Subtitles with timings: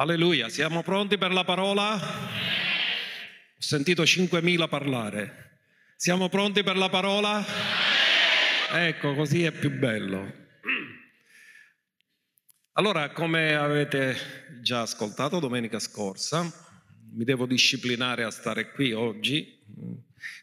[0.00, 1.92] Alleluia, siamo pronti per la parola?
[1.92, 5.58] Ho sentito 5.000 parlare.
[5.94, 7.44] Siamo pronti per la parola?
[8.72, 10.32] Ecco, così è più bello.
[12.72, 14.16] Allora, come avete
[14.62, 16.50] già ascoltato domenica scorsa,
[17.12, 19.62] mi devo disciplinare a stare qui oggi,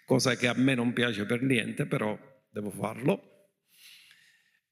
[0.05, 2.15] cosa che a me non piace per niente, però
[2.51, 3.36] devo farlo.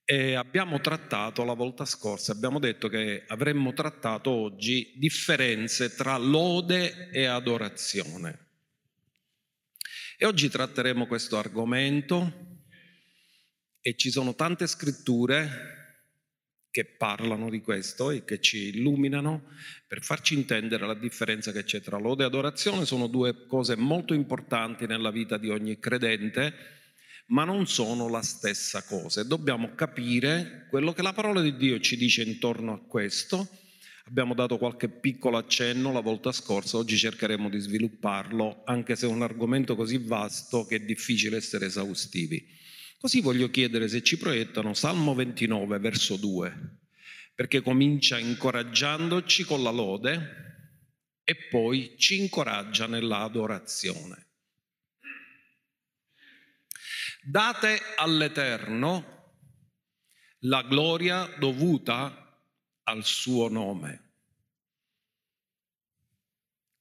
[0.08, 7.10] E abbiamo trattato la volta scorsa, abbiamo detto che avremmo trattato oggi differenze tra lode
[7.10, 8.50] e adorazione.
[10.16, 12.60] E oggi tratteremo questo argomento
[13.82, 15.74] e ci sono tante scritture
[16.70, 19.46] che parlano di questo e che ci illuminano
[19.88, 22.86] per farci intendere la differenza che c'è tra lode e adorazione.
[22.86, 26.54] Sono due cose molto importanti nella vita di ogni credente
[27.28, 31.80] ma non sono la stessa cosa e dobbiamo capire quello che la parola di Dio
[31.80, 33.48] ci dice intorno a questo.
[34.08, 39.10] Abbiamo dato qualche piccolo accenno la volta scorsa, oggi cercheremo di svilupparlo, anche se è
[39.10, 42.46] un argomento così vasto che è difficile essere esaustivi.
[43.00, 46.54] Così voglio chiedere se ci proiettano Salmo 29, verso 2,
[47.34, 50.44] perché comincia incoraggiandoci con la lode
[51.24, 54.25] e poi ci incoraggia nell'adorazione.
[57.28, 59.34] Date all'Eterno
[60.42, 62.40] la gloria dovuta
[62.84, 64.12] al suo nome.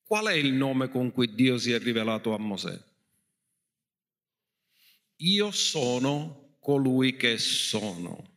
[0.03, 2.79] Qual è il nome con cui Dio si è rivelato a Mosè?
[5.17, 8.33] Io sono colui che sono.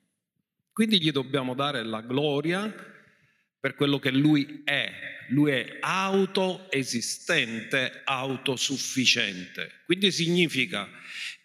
[0.72, 2.74] Quindi gli dobbiamo dare la gloria
[3.60, 4.90] per quello che lui è.
[5.32, 9.82] Lui è autoesistente, autosufficiente.
[9.84, 10.90] Quindi significa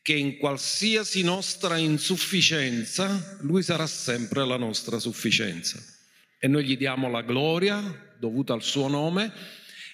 [0.03, 5.81] che in qualsiasi nostra insufficienza lui sarà sempre la nostra sufficienza.
[6.39, 7.81] E noi gli diamo la gloria
[8.19, 9.33] dovuta al suo nome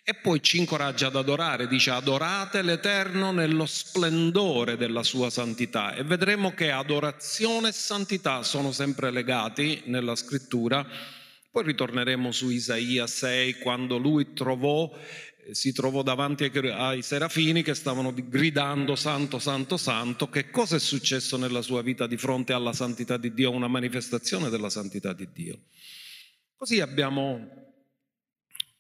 [0.03, 6.03] e poi ci incoraggia ad adorare, dice adorate l'Eterno nello splendore della sua santità e
[6.03, 10.87] vedremo che adorazione e santità sono sempre legati nella scrittura.
[11.51, 14.91] Poi ritorneremo su Isaia 6 quando lui trovò
[15.53, 20.29] si trovò davanti ai serafini che stavano gridando santo, santo, santo.
[20.29, 24.51] Che cosa è successo nella sua vita di fronte alla santità di Dio, una manifestazione
[24.51, 25.63] della santità di Dio?
[26.57, 27.67] Così abbiamo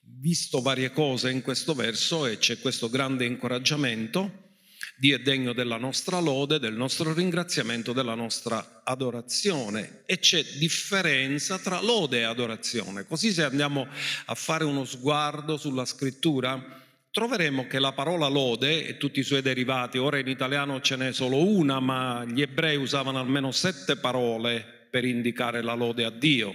[0.01, 4.48] visto varie cose in questo verso e c'è questo grande incoraggiamento
[4.97, 11.59] Dio è degno della nostra lode, del nostro ringraziamento, della nostra adorazione e c'è differenza
[11.59, 13.07] tra lode e adorazione.
[13.07, 13.87] Così se andiamo
[14.27, 19.43] a fare uno sguardo sulla scrittura, troveremo che la parola lode e tutti i suoi
[19.43, 24.89] derivati, ora in italiano ce n'è solo una, ma gli ebrei usavano almeno sette parole
[24.91, 26.55] per indicare la lode a Dio.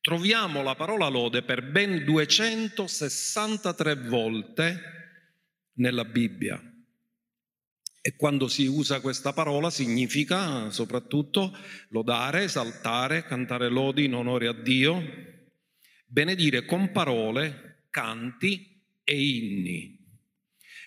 [0.00, 4.99] Troviamo la parola lode per ben 263 volte
[5.80, 6.62] nella Bibbia.
[8.02, 11.54] E quando si usa questa parola significa soprattutto
[11.88, 15.02] lodare, esaltare, cantare lodi in onore a Dio,
[16.06, 19.98] benedire con parole, canti e inni.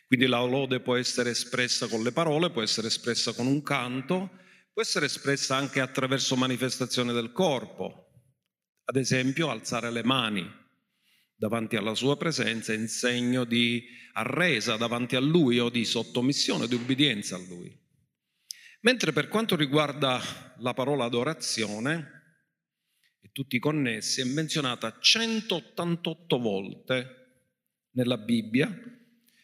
[0.07, 4.31] Quindi la lode può essere espressa con le parole, può essere espressa con un canto,
[4.71, 8.11] può essere espressa anche attraverso manifestazione del corpo,
[8.85, 10.61] ad esempio alzare le mani
[11.43, 16.75] davanti alla sua presenza in segno di arresa davanti a lui o di sottomissione, di
[16.75, 17.77] ubbidienza a lui.
[18.83, 20.21] Mentre per quanto riguarda
[20.59, 22.21] la parola adorazione
[23.19, 27.07] e tutti connessi è menzionata 188 volte
[27.91, 28.73] nella Bibbia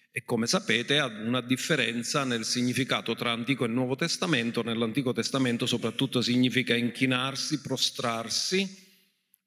[0.09, 4.63] e come sapete ha una differenza nel significato tra Antico e Nuovo Testamento.
[4.63, 8.88] Nell'Antico Testamento soprattutto significa inchinarsi, prostrarsi,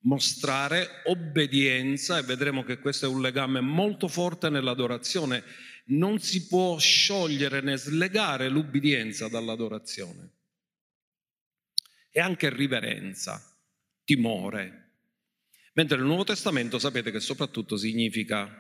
[0.03, 5.45] mostrare obbedienza e vedremo che questo è un legame molto forte nell'adorazione.
[5.87, 10.31] Non si può sciogliere né slegare l'ubbidienza dall'adorazione.
[12.11, 13.43] E anche riverenza,
[14.05, 14.81] timore.
[15.75, 18.51] Mentre nel Nuovo Testamento sapete che soprattutto significa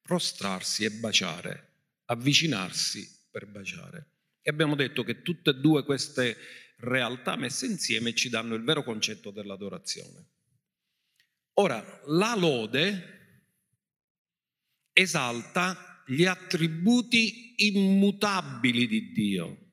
[0.00, 1.72] prostrarsi e baciare,
[2.06, 4.10] avvicinarsi per baciare.
[4.40, 6.36] E abbiamo detto che tutte e due queste
[6.78, 10.34] realtà messe insieme ci danno il vero concetto dell'adorazione.
[11.58, 13.14] Ora, la lode
[14.92, 19.72] esalta gli attributi immutabili di Dio.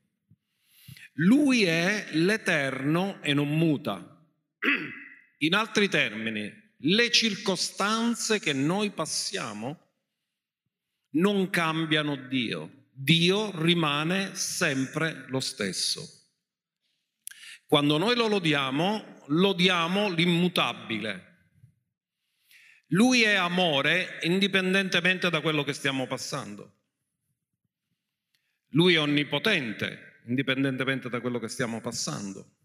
[1.15, 4.25] Lui è l'eterno e non muta.
[5.39, 9.77] In altri termini, le circostanze che noi passiamo
[11.15, 12.87] non cambiano Dio.
[12.93, 16.01] Dio rimane sempre lo stesso.
[17.65, 21.31] Quando noi lo lodiamo, lodiamo l'immutabile
[22.93, 26.81] Lui è amore indipendentemente da quello che stiamo passando.
[28.69, 32.57] Lui è onnipotente indipendentemente da quello che stiamo passando.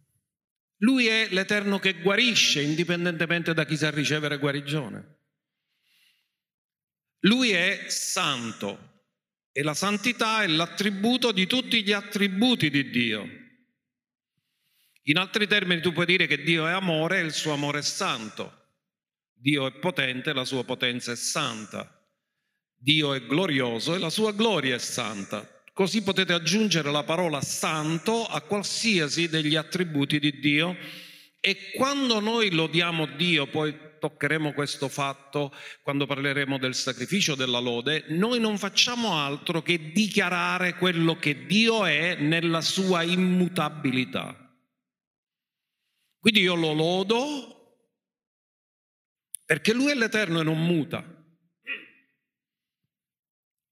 [0.78, 5.16] Lui è l'Eterno che guarisce indipendentemente da chi sa ricevere guarigione.
[7.20, 9.06] Lui è santo
[9.50, 13.28] e la santità è l'attributo di tutti gli attributi di Dio.
[15.04, 17.82] In altri termini tu puoi dire che Dio è amore e il suo amore è
[17.82, 18.68] santo.
[19.40, 21.94] Dio è potente la sua potenza è santa.
[22.76, 25.49] Dio è glorioso e la sua gloria è santa.
[25.73, 30.76] Così potete aggiungere la parola santo a qualsiasi degli attributi di Dio
[31.40, 38.06] e quando noi lodiamo Dio, poi toccheremo questo fatto quando parleremo del sacrificio della lode,
[38.08, 44.37] noi non facciamo altro che dichiarare quello che Dio è nella sua immutabilità.
[46.19, 47.57] Quindi io lo lodo
[49.49, 51.03] perché Lui è l'Eterno e non muta.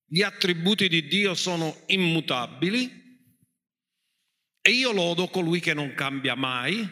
[0.06, 2.90] Gli attributi di Dio sono immutabili
[4.62, 6.90] e io lodo colui che non cambia mai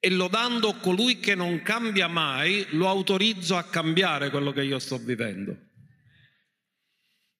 [0.00, 4.98] e lodando colui che non cambia mai lo autorizzo a cambiare quello che io sto
[4.98, 5.56] vivendo.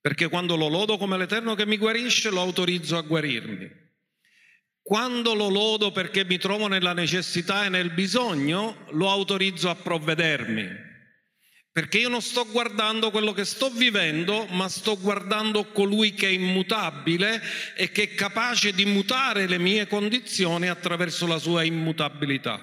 [0.01, 3.82] Perché quando lo lodo come l'Eterno che mi guarisce, lo autorizzo a guarirmi.
[4.83, 10.91] Quando lo lodo perché mi trovo nella necessità e nel bisogno, lo autorizzo a provvedermi.
[11.71, 16.31] Perché io non sto guardando quello che sto vivendo, ma sto guardando colui che è
[16.31, 17.41] immutabile
[17.77, 22.61] e che è capace di mutare le mie condizioni attraverso la sua immutabilità.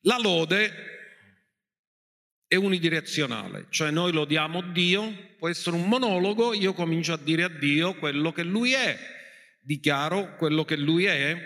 [0.00, 0.92] La lode
[2.46, 7.48] è unidirezionale, cioè noi lodiamo Dio, può essere un monologo, io comincio a dire a
[7.48, 8.98] Dio quello che Lui è,
[9.64, 11.36] dichiaro quello che Lui è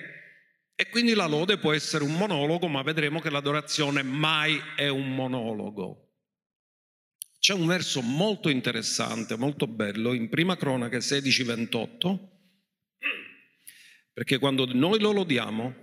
[0.74, 5.14] e quindi la lode può essere un monologo, ma vedremo che l'adorazione mai è un
[5.14, 6.12] monologo.
[7.40, 12.30] C'è un verso molto interessante, molto bello, in Prima Cronaca 16, 28,
[14.12, 15.74] perché quando noi lo lodiamo,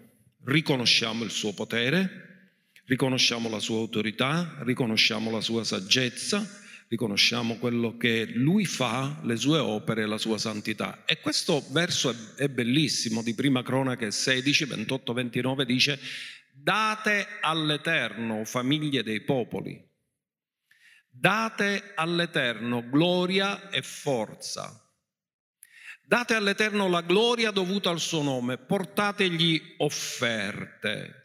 [0.46, 6.46] riconosciamo il suo potere, riconosciamo la sua autorità, riconosciamo la sua saggezza,
[6.88, 11.04] riconosciamo quello che lui fa, le sue opere, la sua santità.
[11.06, 16.00] E questo verso è, è bellissimo di Prima Cronache 16, 28, 29 dice
[16.58, 19.78] date all'Eterno famiglie dei popoli,
[21.10, 24.80] date all'Eterno gloria e forza.
[26.08, 31.24] Date all'Eterno la gloria dovuta al suo nome, portategli offerte.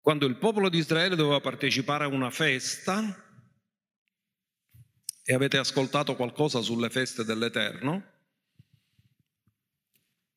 [0.00, 3.23] Quando il popolo di Israele doveva partecipare a una festa,
[5.24, 8.12] e avete ascoltato qualcosa sulle feste dell'Eterno,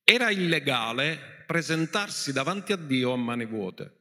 [0.03, 3.95] era illegale presentarsi davanti a Dio a mani vuote.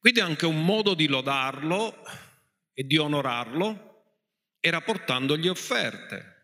[0.00, 2.02] Quindi anche un modo di lodarlo
[2.72, 3.88] e di onorarlo
[4.58, 6.38] era portandogli offerte.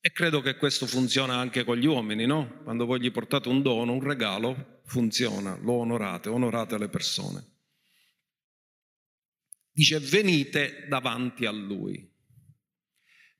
[0.00, 2.60] E credo che questo funziona anche con gli uomini, no?
[2.62, 7.51] Quando voi gli portate un dono, un regalo, funziona, lo onorate, onorate le persone.
[9.72, 12.10] Dice venite davanti a lui.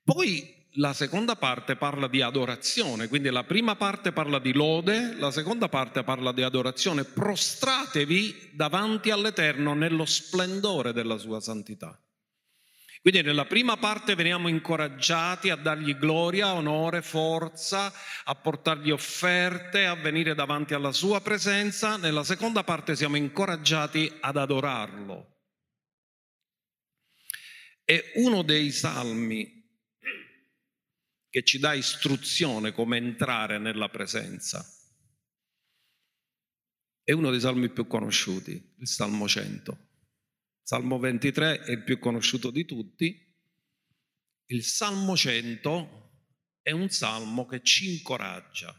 [0.03, 5.29] Poi la seconda parte parla di adorazione, quindi la prima parte parla di lode, la
[5.29, 7.03] seconda parte parla di adorazione.
[7.03, 11.97] Prostratevi davanti all'Eterno nello splendore della sua santità.
[13.03, 17.91] Quindi nella prima parte veniamo incoraggiati a dargli gloria, onore, forza,
[18.23, 21.97] a portargli offerte, a venire davanti alla sua presenza.
[21.97, 25.32] Nella seconda parte siamo incoraggiati ad adorarlo.
[27.83, 29.61] È uno dei salmi
[31.29, 34.63] che ci dà istruzione come entrare nella presenza.
[37.03, 39.89] È uno dei salmi più conosciuti, il Salmo 100.
[40.61, 43.35] Salmo 23 è il più conosciuto di tutti.
[44.45, 46.03] Il Salmo 100
[46.61, 48.73] è un salmo che ci incoraggia.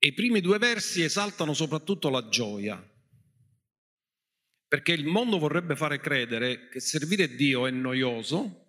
[0.00, 2.76] I primi due versi esaltano soprattutto la gioia,
[4.68, 8.66] perché il mondo vorrebbe fare credere che servire Dio è noioso,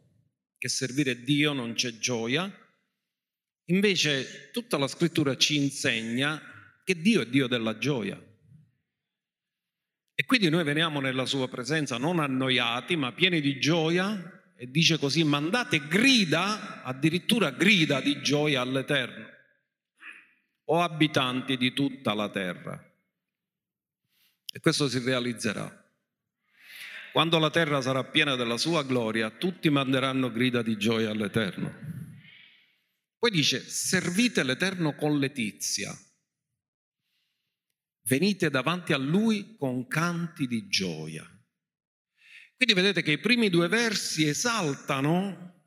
[0.58, 2.50] che servire Dio non c'è gioia.
[3.65, 6.41] Invece tutta la scrittura ci insegna
[6.86, 8.20] che Dio è Dio della gioia.
[10.15, 14.98] E quindi noi veniamo nella sua presenza non annoiati, ma pieni di gioia e dice
[14.98, 19.25] così, mandate grida, addirittura grida di gioia all'Eterno,
[20.65, 22.77] o abitanti di tutta la terra.
[24.51, 25.88] E questo si realizzerà.
[27.12, 31.74] Quando la terra sarà piena della sua gloria, tutti manderanno grida di gioia all'Eterno.
[33.18, 35.94] Poi dice, servite l'Eterno con letizia.
[38.10, 41.24] venite davanti a lui con canti di gioia.
[42.56, 45.62] Quindi vedete che i primi due versi esaltano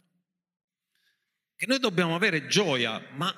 [1.55, 3.33] che noi dobbiamo avere gioia, ma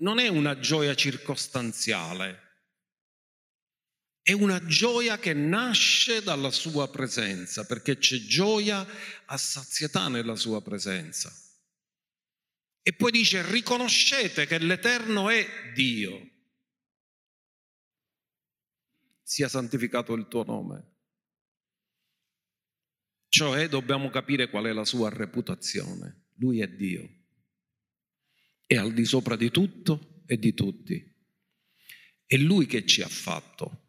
[0.00, 2.43] non è una gioia circostanziale,
[4.24, 8.86] è una gioia che nasce dalla sua presenza, perché c'è gioia
[9.26, 11.30] a sazietà nella sua presenza.
[12.80, 16.30] E poi dice, riconoscete che l'Eterno è Dio.
[19.22, 20.92] Sia santificato il tuo nome.
[23.28, 26.28] Cioè dobbiamo capire qual è la sua reputazione.
[26.36, 27.26] Lui è Dio.
[28.64, 31.14] È al di sopra di tutto e di tutti.
[32.24, 33.83] È Lui che ci ha fatto.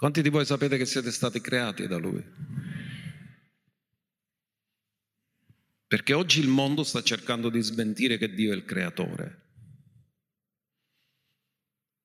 [0.00, 2.24] Quanti di voi sapete che siete stati creati da Lui?
[5.86, 9.48] Perché oggi il mondo sta cercando di smentire che Dio è il creatore.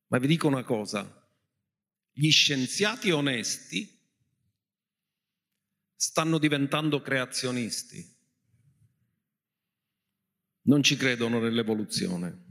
[0.08, 1.25] Ma vi dico una cosa,
[2.12, 3.98] gli scienziati onesti
[5.96, 8.14] stanno diventando creazionisti.
[10.64, 12.44] Non ci credono nell'evoluzione.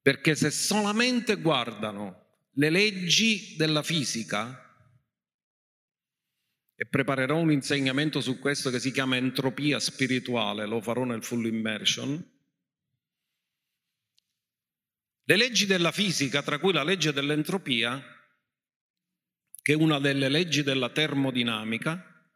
[0.00, 2.26] Perché se solamente guardano
[2.58, 4.64] le leggi della fisica,
[6.74, 11.44] e preparerò un insegnamento su questo che si chiama entropia spirituale, lo farò nel full
[11.44, 12.36] immersion.
[15.24, 18.02] Le leggi della fisica, tra cui la legge dell'entropia,
[19.62, 22.30] che è una delle leggi della termodinamica,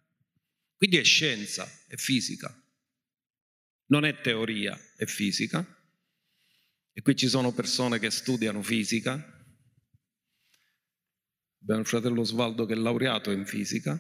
[0.77, 2.53] quindi è scienza, è fisica,
[3.87, 5.65] non è teoria, è fisica.
[6.93, 9.41] E qui ci sono persone che studiano fisica.
[11.63, 13.97] Abbiamo il fratello Osvaldo che è laureato in fisica.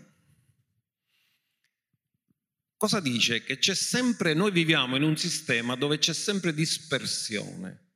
[2.76, 3.44] Cosa dice?
[3.44, 7.90] Che c'è sempre, noi viviamo in un sistema dove c'è sempre dispersione.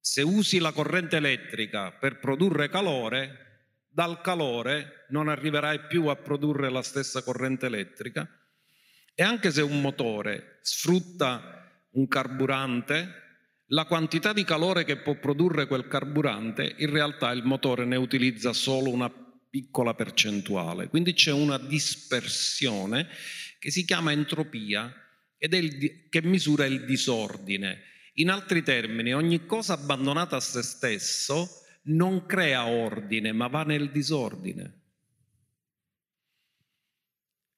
[0.00, 6.70] Se usi la corrente elettrica per produrre calore, dal calore non arriverai più a produrre
[6.70, 8.26] la stessa corrente elettrica
[9.14, 13.23] e anche se un motore sfrutta un carburante,
[13.74, 18.52] la quantità di calore che può produrre quel carburante, in realtà il motore ne utilizza
[18.52, 19.12] solo una
[19.50, 20.88] piccola percentuale.
[20.88, 23.08] Quindi c'è una dispersione
[23.58, 24.94] che si chiama entropia
[25.36, 27.82] ed è il, che misura il disordine.
[28.14, 31.48] In altri termini, ogni cosa abbandonata a se stesso
[31.86, 34.82] non crea ordine, ma va nel disordine.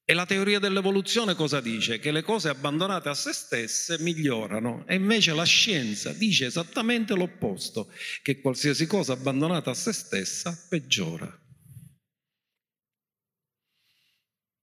[0.08, 1.98] E la teoria dell'evoluzione cosa dice?
[1.98, 7.92] Che le cose abbandonate a se stesse migliorano e invece la scienza dice esattamente l'opposto,
[8.22, 11.28] che qualsiasi cosa abbandonata a se stessa peggiora.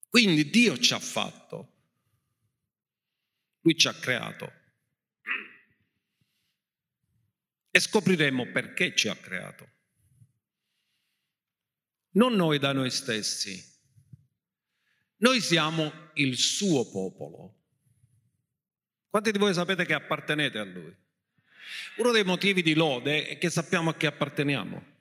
[0.08, 1.74] Quindi Dio ci ha fatto,
[3.64, 4.50] Lui ci ha creato
[7.70, 9.72] e scopriremo perché ci ha creato.
[12.12, 13.73] Non noi da noi stessi.
[15.18, 17.56] Noi siamo il suo popolo.
[19.10, 20.96] Quanti di voi sapete che appartenete a lui?
[21.98, 24.92] Uno dei motivi di lode è che sappiamo a chi apparteniamo.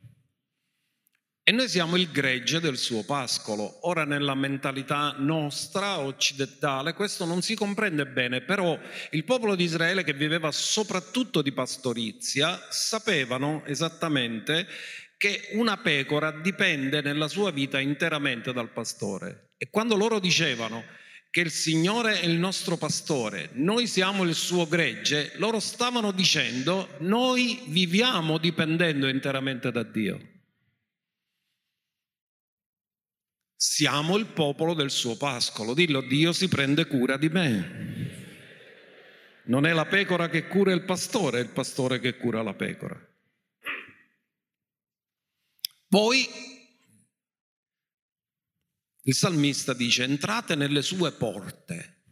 [1.45, 3.88] E noi siamo il gregge del suo pascolo.
[3.88, 8.78] Ora nella mentalità nostra occidentale questo non si comprende bene, però
[9.11, 14.69] il popolo di Israele che viveva soprattutto di pastorizia sapevano esattamente
[15.16, 19.51] che una pecora dipende nella sua vita interamente dal pastore.
[19.62, 20.83] E quando loro dicevano
[21.31, 26.97] che il Signore è il nostro pastore, noi siamo il suo gregge, loro stavano dicendo
[26.99, 30.31] noi viviamo dipendendo interamente da Dio.
[33.54, 35.75] Siamo il popolo del suo pascolo.
[35.75, 38.11] Dillo, Dio si prende cura di me.
[39.45, 43.00] Non è la pecora che cura il pastore, è il pastore che cura la pecora.
[45.87, 46.51] Poi
[49.02, 52.04] il salmista dice, entrate nelle sue porte.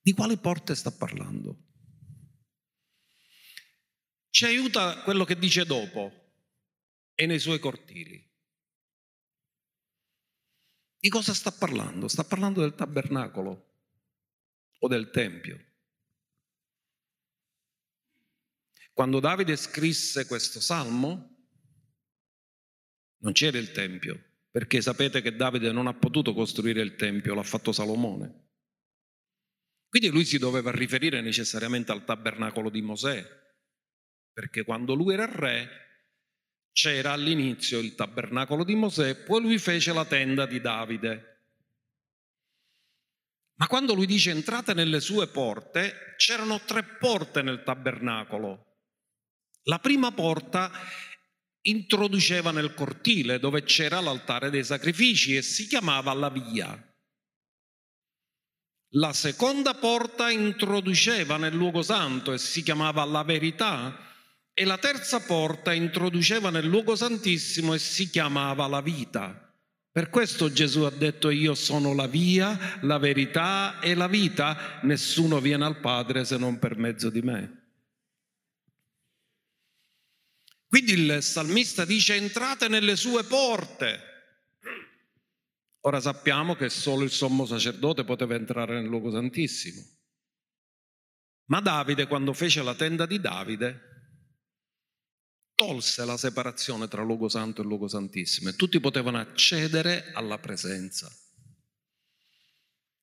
[0.00, 1.66] Di quali porte sta parlando?
[4.30, 6.20] Ci aiuta quello che dice dopo,
[7.14, 8.28] e nei suoi cortili.
[10.98, 12.08] Di cosa sta parlando?
[12.08, 13.74] Sta parlando del tabernacolo
[14.78, 15.66] o del Tempio.
[18.92, 21.46] Quando Davide scrisse questo salmo,
[23.18, 27.42] non c'era il Tempio, perché sapete che Davide non ha potuto costruire il Tempio, l'ha
[27.42, 28.48] fatto Salomone.
[29.88, 33.24] Quindi lui si doveva riferire necessariamente al tabernacolo di Mosè,
[34.32, 35.88] perché quando lui era re
[36.72, 41.26] c'era all'inizio il tabernacolo di Mosè, poi lui fece la tenda di Davide.
[43.54, 48.66] Ma quando lui dice entrate nelle sue porte, c'erano tre porte nel tabernacolo.
[49.64, 50.70] La prima porta
[51.62, 56.84] introduceva nel cortile dove c'era l'altare dei sacrifici e si chiamava la via.
[58.94, 64.08] La seconda porta introduceva nel luogo santo e si chiamava la verità
[64.52, 69.54] e la terza porta introduceva nel luogo santissimo e si chiamava la vita.
[69.92, 75.40] Per questo Gesù ha detto io sono la via, la verità e la vita, nessuno
[75.40, 77.59] viene al Padre se non per mezzo di me.
[80.70, 83.98] Quindi il salmista dice entrate nelle sue porte.
[85.80, 89.82] Ora sappiamo che solo il sommo sacerdote poteva entrare nel luogo santissimo.
[91.46, 93.80] Ma Davide, quando fece la tenda di Davide,
[95.56, 101.10] tolse la separazione tra luogo santo e luogo santissimo e tutti potevano accedere alla presenza.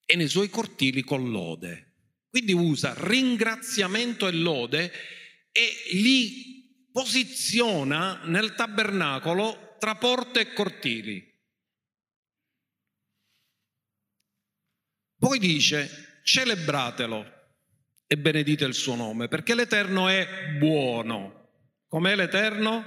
[0.05, 1.95] E nei suoi cortili con lode.
[2.29, 4.89] Quindi usa ringraziamento e lode
[5.51, 6.56] e li
[6.97, 11.39] posiziona nel tabernacolo tra porte e cortili.
[15.15, 17.51] Poi dice, celebratelo
[18.07, 21.49] e benedite il suo nome, perché l'Eterno è buono.
[21.87, 22.83] Com'è l'Eterno?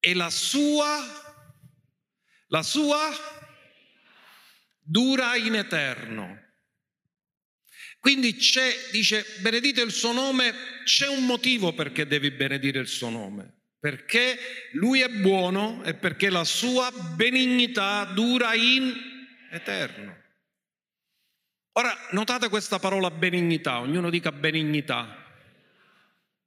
[0.00, 0.98] E la sua,
[2.46, 3.10] la sua
[4.80, 6.43] dura in eterno.
[8.04, 10.52] Quindi c'è, dice, benedite il suo nome,
[10.84, 13.50] c'è un motivo perché devi benedire il suo nome.
[13.80, 14.38] Perché
[14.72, 18.92] lui è buono e perché la sua benignità dura in
[19.50, 20.14] eterno.
[21.72, 25.24] Ora notate questa parola benignità, ognuno dica benignità.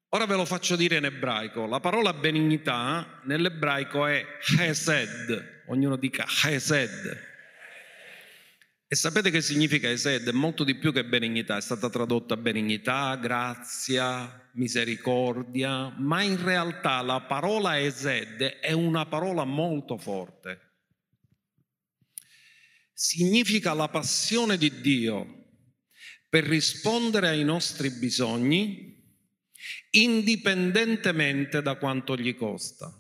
[0.10, 1.66] Ora ve lo faccio dire in ebraico.
[1.66, 7.37] La parola benignità nell'ebraico è chesed, ognuno dica chesed.
[8.90, 10.28] E sapete che significa Esed?
[10.28, 17.02] È molto di più che benignità, è stata tradotta benignità, grazia, misericordia, ma in realtà
[17.02, 20.68] la parola Esed è una parola molto forte
[23.00, 25.46] significa la passione di Dio
[26.28, 28.96] per rispondere ai nostri bisogni
[29.92, 32.92] indipendentemente da quanto gli costa.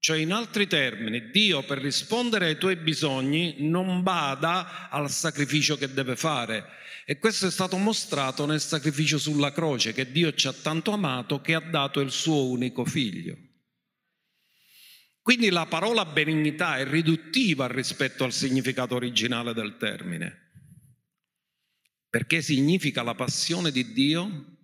[0.00, 5.92] Cioè, in altri termini, Dio per rispondere ai tuoi bisogni non bada al sacrificio che
[5.92, 6.64] deve fare.
[7.04, 11.42] E questo è stato mostrato nel sacrificio sulla croce, che Dio ci ha tanto amato
[11.42, 13.36] che ha dato il suo unico figlio.
[15.20, 20.50] Quindi la parola benignità è riduttiva rispetto al significato originale del termine,
[22.08, 24.56] perché significa la passione di Dio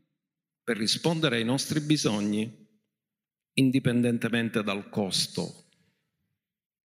[0.65, 2.66] per rispondere ai nostri bisogni
[3.59, 5.71] indipendentemente dal costo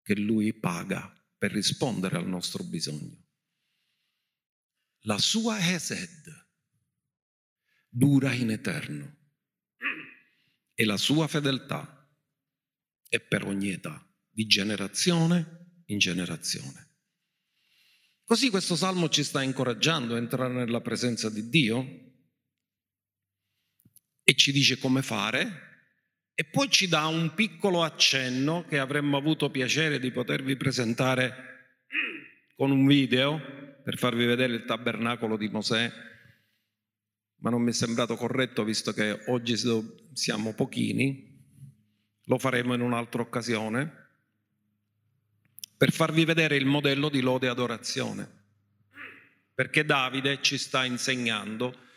[0.02, 3.28] che Lui paga per rispondere al nostro bisogno.
[5.04, 6.48] La sua Hesed
[7.88, 9.18] dura in eterno
[10.74, 11.96] e la sua fedeltà
[13.08, 16.88] e per ogni età, di generazione in generazione.
[18.24, 22.08] Così questo salmo ci sta incoraggiando a entrare nella presenza di Dio
[24.24, 25.69] e ci dice come fare
[26.40, 31.34] e poi ci dà un piccolo accenno che avremmo avuto piacere di potervi presentare
[32.56, 33.42] con un video
[33.84, 35.92] per farvi vedere il tabernacolo di Mosè,
[37.40, 39.58] ma non mi è sembrato corretto visto che oggi
[40.14, 41.44] siamo pochini.
[42.24, 44.08] Lo faremo in un'altra occasione,
[45.76, 48.30] per farvi vedere il modello di lode e adorazione,
[49.54, 51.88] perché Davide ci sta insegnando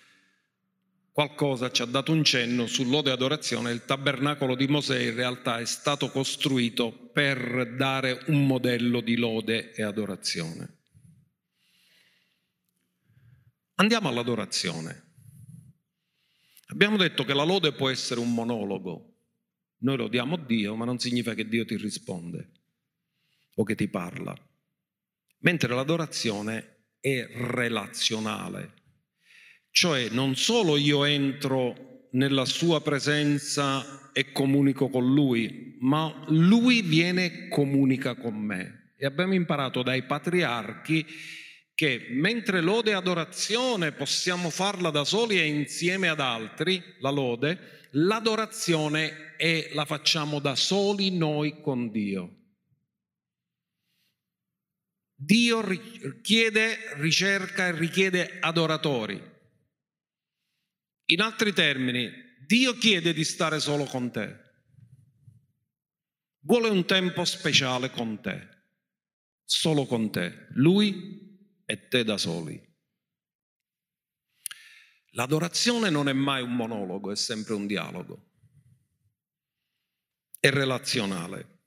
[1.13, 5.15] qualcosa, ci ha dato un cenno su lode e adorazione, il tabernacolo di Mosè in
[5.15, 10.79] realtà è stato costruito per dare un modello di lode e adorazione.
[13.75, 15.11] Andiamo all'adorazione.
[16.69, 19.13] Abbiamo detto che la lode può essere un monologo,
[19.83, 22.53] noi lodiamo Dio, ma non significa che Dio ti risponde
[23.57, 24.35] o che ti parla.
[25.39, 28.82] Mentre l'adorazione è relazionale,
[29.73, 37.25] cioè non solo io entro nella sua presenza e comunico con lui, ma lui viene
[37.25, 38.93] e comunica con me.
[38.99, 41.05] E abbiamo imparato dai patriarchi
[41.75, 47.89] che mentre lode e adorazione possiamo farla da soli e insieme ad altri, la lode,
[47.93, 52.37] l'adorazione è la facciamo da soli noi con Dio.
[55.15, 55.65] Dio
[56.21, 59.32] chiede, ricerca e richiede adoratori.
[61.07, 62.11] In altri termini,
[62.47, 64.41] Dio chiede di stare solo con te.
[66.41, 68.49] Vuole un tempo speciale con te,
[69.45, 70.47] solo con te.
[70.51, 72.61] Lui e te da soli.
[75.15, 78.31] L'adorazione non è mai un monologo, è sempre un dialogo.
[80.41, 81.61] È relazionale.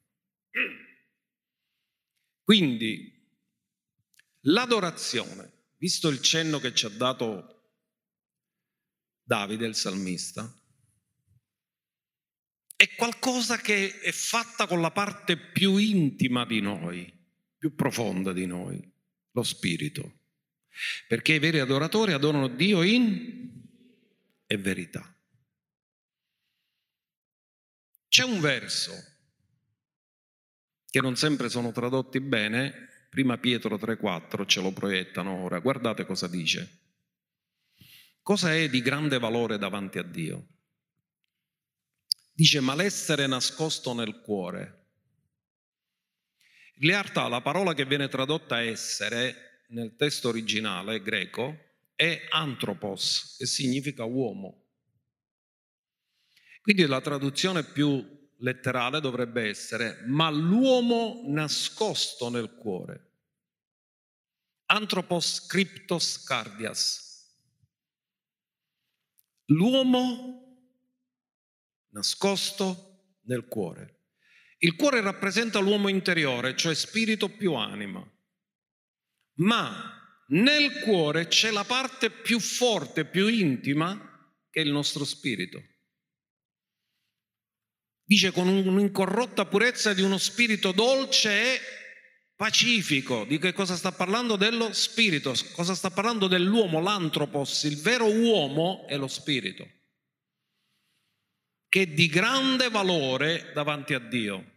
[2.43, 3.28] Quindi
[4.41, 7.55] l'adorazione, visto il cenno che ci ha dato
[9.27, 10.53] Davide, il salmista,
[12.75, 17.11] è qualcosa che è fatta con la parte più intima di noi,
[17.57, 18.93] più profonda di noi,
[19.31, 20.19] lo spirito.
[21.07, 23.63] Perché i veri adoratori adorano Dio in
[24.45, 25.11] e verità.
[28.07, 28.93] C'è un verso
[30.85, 36.27] che non sempre sono tradotti bene, prima Pietro 3:4 ce lo proiettano ora, guardate cosa
[36.27, 36.85] dice.
[38.25, 40.47] Cosa è di grande valore davanti a Dio?
[42.31, 44.88] Dice, ma l'essere nascosto nel cuore.
[46.77, 51.55] In realtà la parola che viene tradotta essere nel testo originale greco
[51.93, 54.69] è anthropos, che significa uomo.
[56.63, 58.03] Quindi la traduzione più
[58.38, 63.11] letterale dovrebbe essere ma l'uomo nascosto nel cuore.
[64.65, 67.05] Anthropos cryptos cardias.
[69.45, 70.43] L'uomo
[71.89, 74.01] nascosto nel cuore.
[74.60, 78.05] Il cuore rappresenta l'uomo interiore, cioè spirito più anima
[79.36, 83.97] ma nel cuore c'è la parte più forte, più intima,
[84.49, 85.62] che è il nostro spirito.
[88.03, 91.60] Dice con un'incorrotta purezza di uno spirito dolce e
[92.36, 93.26] pacifico.
[93.26, 94.36] Di che cosa sta parlando?
[94.36, 95.34] Dello spirito.
[95.54, 97.63] Cosa sta parlando dell'uomo, l'antropos?
[97.63, 99.67] Il vero uomo è lo spirito,
[101.69, 104.54] che è di grande valore davanti a Dio.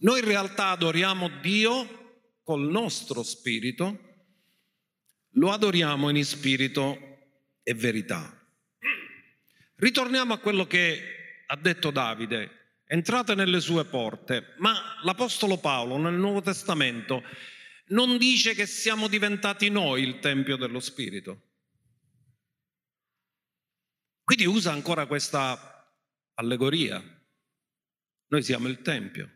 [0.00, 1.96] Noi in realtà adoriamo Dio
[2.42, 4.06] col nostro spirito,
[5.32, 6.98] lo adoriamo in spirito
[7.62, 8.34] e verità.
[9.74, 12.57] Ritorniamo a quello che ha detto Davide,
[12.88, 17.22] entrate nelle sue porte, ma l'Apostolo Paolo nel Nuovo Testamento
[17.88, 21.42] non dice che siamo diventati noi il Tempio dello Spirito.
[24.24, 25.94] Quindi usa ancora questa
[26.34, 27.02] allegoria.
[28.28, 29.30] Noi siamo il Tempio.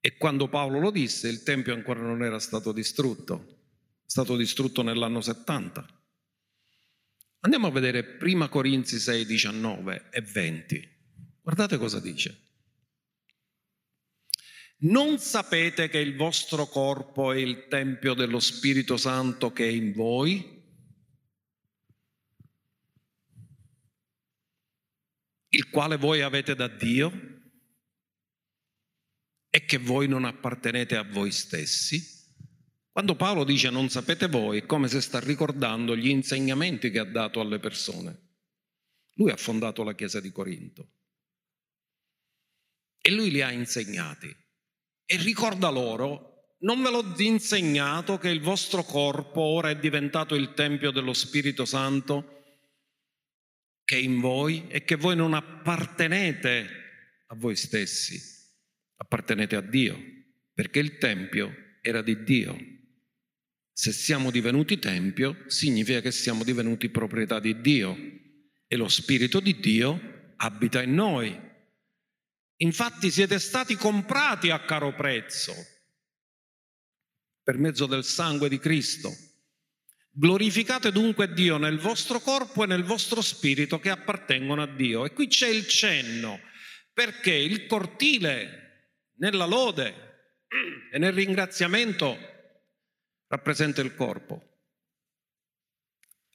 [0.00, 3.46] E quando Paolo lo disse, il Tempio ancora non era stato distrutto,
[4.04, 5.86] è stato distrutto nell'anno 70.
[7.40, 10.97] Andiamo a vedere prima Corinzi 6, 19 e 20.
[11.48, 12.42] Guardate cosa dice.
[14.80, 19.94] Non sapete che il vostro corpo è il Tempio dello Spirito Santo che è in
[19.94, 20.62] voi?
[25.48, 27.36] Il quale voi avete da Dio?
[29.50, 31.98] e che voi non appartenete a voi stessi?
[32.90, 37.10] Quando Paolo dice non sapete voi, è come se sta ricordando gli insegnamenti che ha
[37.10, 38.34] dato alle persone.
[39.14, 40.92] Lui ha fondato la chiesa di Corinto
[43.00, 44.34] e lui li ha insegnati
[45.04, 50.54] e ricorda loro, non ve l'ho insegnato che il vostro corpo ora è diventato il
[50.54, 52.36] Tempio dello Spirito Santo
[53.84, 56.68] che è in voi e che voi non appartenete
[57.28, 58.36] a voi stessi
[58.98, 59.98] appartenete a Dio,
[60.52, 62.56] perché il Tempio era di Dio.
[63.72, 67.96] Se siamo divenuti Tempio, significa che siamo divenuti proprietà di Dio
[68.66, 71.46] e lo Spirito di Dio abita in noi.
[72.60, 75.54] Infatti siete stati comprati a caro prezzo
[77.42, 79.10] per mezzo del sangue di Cristo.
[80.10, 85.04] Glorificate dunque Dio nel vostro corpo e nel vostro spirito che appartengono a Dio.
[85.04, 86.40] E qui c'è il cenno,
[86.92, 89.94] perché il cortile nella lode
[90.90, 92.18] e nel ringraziamento
[93.28, 94.42] rappresenta il corpo.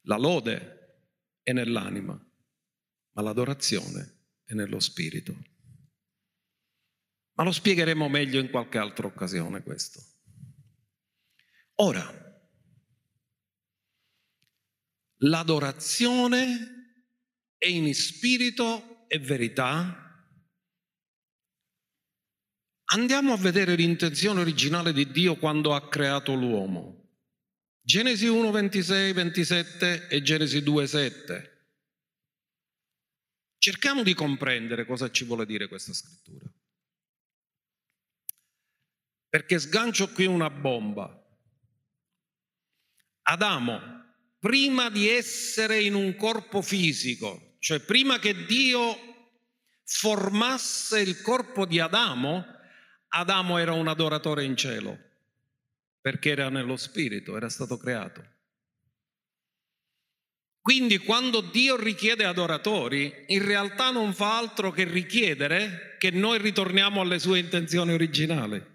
[0.04, 1.02] La lode
[1.44, 2.14] è nell'anima,
[3.12, 5.36] ma l'adorazione è nello spirito.
[7.36, 10.02] Ma lo spiegheremo meglio in qualche altra occasione questo.
[11.76, 12.08] Ora,
[15.18, 17.02] l'adorazione
[17.58, 20.04] è in spirito e verità
[22.94, 27.02] Andiamo a vedere l'intenzione originale di Dio quando ha creato l'uomo.
[27.82, 31.52] Genesi 1, 26, 27 e Genesi 2, 7.
[33.58, 36.46] Cerchiamo di comprendere cosa ci vuole dire questa scrittura.
[39.34, 41.10] Perché sgancio qui una bomba.
[43.24, 43.80] Adamo,
[44.38, 48.96] prima di essere in un corpo fisico, cioè prima che Dio
[49.86, 52.46] formasse il corpo di Adamo,
[53.08, 55.00] Adamo era un adoratore in cielo.
[56.04, 58.22] perché era nello spirito, era stato creato.
[60.60, 67.00] Quindi quando Dio richiede adoratori, in realtà non fa altro che richiedere che noi ritorniamo
[67.00, 68.73] alle sue intenzioni originali.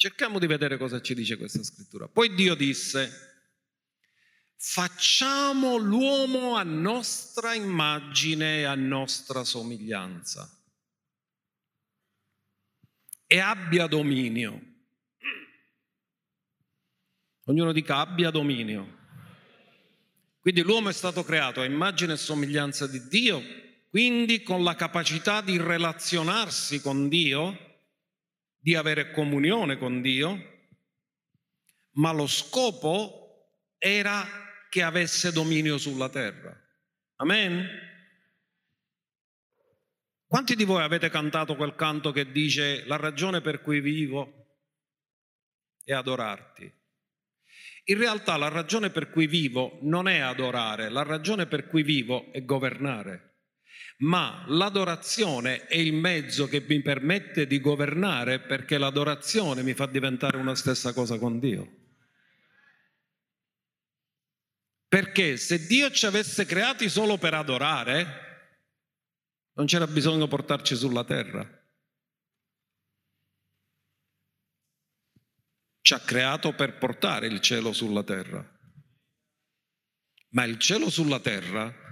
[0.00, 2.08] Cerchiamo di vedere cosa ci dice questa scrittura.
[2.08, 3.44] Poi Dio disse,
[4.56, 10.50] facciamo l'uomo a nostra immagine e a nostra somiglianza
[13.26, 14.58] e abbia dominio.
[17.44, 19.00] Ognuno dica abbia dominio.
[20.40, 23.42] Quindi l'uomo è stato creato a immagine e somiglianza di Dio,
[23.90, 27.68] quindi con la capacità di relazionarsi con Dio,
[28.60, 30.68] di avere comunione con Dio,
[31.92, 34.24] ma lo scopo era
[34.68, 36.54] che avesse dominio sulla terra.
[37.16, 37.66] Amen?
[40.26, 44.58] Quanti di voi avete cantato quel canto che dice la ragione per cui vivo
[45.82, 46.72] è adorarti?
[47.84, 52.30] In realtà la ragione per cui vivo non è adorare, la ragione per cui vivo
[52.32, 53.29] è governare.
[54.00, 60.36] Ma l'adorazione è il mezzo che mi permette di governare perché l'adorazione mi fa diventare
[60.36, 61.78] una stessa cosa con Dio.
[64.88, 68.28] Perché se Dio ci avesse creati solo per adorare,
[69.54, 71.58] non c'era bisogno di portarci sulla terra.
[75.90, 78.48] ci ha creato per portare il cielo sulla terra.
[80.28, 81.89] Ma il cielo sulla terra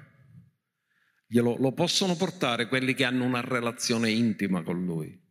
[1.28, 5.26] glielo, lo possono portare quelli che hanno una relazione intima con Lui.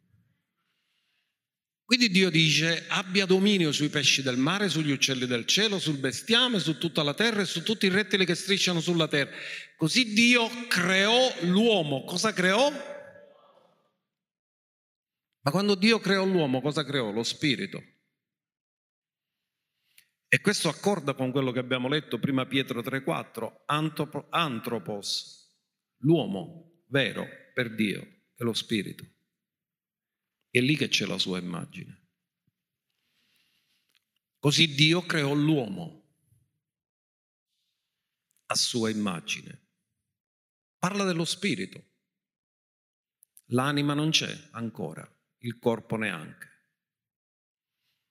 [1.84, 6.60] Quindi Dio dice abbia dominio sui pesci del mare, sugli uccelli del cielo, sul bestiame,
[6.60, 9.32] su tutta la terra e su tutti i rettili che strisciano sulla terra.
[9.78, 12.04] Così Dio creò l'uomo.
[12.04, 12.70] Cosa creò?
[15.42, 17.10] Ma quando Dio creò l'uomo, cosa creò?
[17.12, 17.82] Lo spirito.
[20.28, 23.64] E questo accorda con quello che abbiamo letto prima Pietro 3:4,
[24.30, 25.37] antropos,
[25.98, 28.02] l'uomo vero per Dio
[28.34, 29.06] è lo spirito.
[30.50, 32.06] È lì che c'è la sua immagine.
[34.40, 36.06] Così Dio creò l'uomo
[38.46, 39.68] a sua immagine.
[40.78, 41.84] Parla dello spirito.
[43.52, 46.48] L'anima non c'è ancora, il corpo neanche.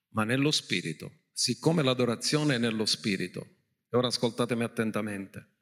[0.08, 3.56] Ma nello spirito siccome l'adorazione è nello spirito,
[3.90, 5.55] e ora ascoltatemi attentamente,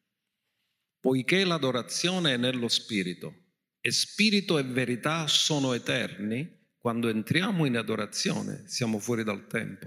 [1.05, 3.43] poiché l'adorazione è nello spirito
[3.79, 9.87] e spirito e verità sono eterni, quando entriamo in adorazione siamo fuori dal tempo.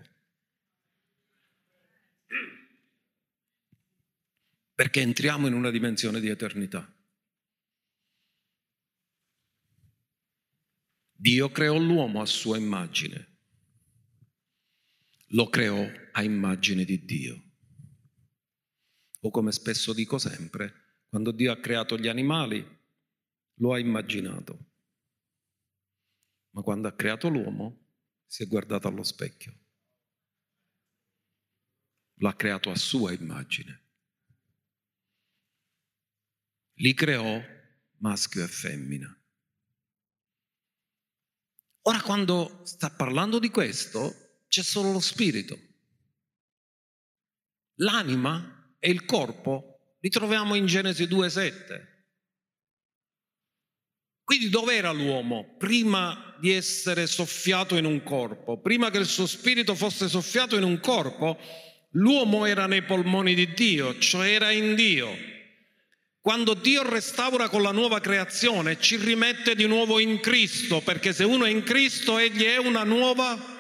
[4.76, 6.88] Perché entriamo in una dimensione di eternità.
[11.14, 13.32] Dio creò l'uomo a sua immagine
[15.32, 17.44] lo creò a immagine di Dio.
[19.22, 22.66] O come spesso dico sempre, quando Dio ha creato gli animali,
[23.56, 24.66] lo ha immaginato.
[26.52, 27.86] Ma quando ha creato l'uomo,
[28.26, 29.58] si è guardato allo specchio.
[32.16, 33.84] L'ha creato a sua immagine.
[36.80, 37.42] Li creò
[38.00, 39.22] maschio e femmina.
[41.84, 45.58] Ora quando sta parlando di questo, c'è solo lo spirito.
[47.76, 51.96] L'anima e il corpo li troviamo in Genesi 2,7.
[54.24, 58.60] Quindi dov'era l'uomo prima di essere soffiato in un corpo?
[58.60, 61.38] Prima che il suo spirito fosse soffiato in un corpo,
[61.92, 65.16] l'uomo era nei polmoni di Dio, cioè era in Dio.
[66.20, 71.24] Quando Dio restaura con la nuova creazione, ci rimette di nuovo in Cristo, perché se
[71.24, 73.56] uno è in Cristo, egli è una nuova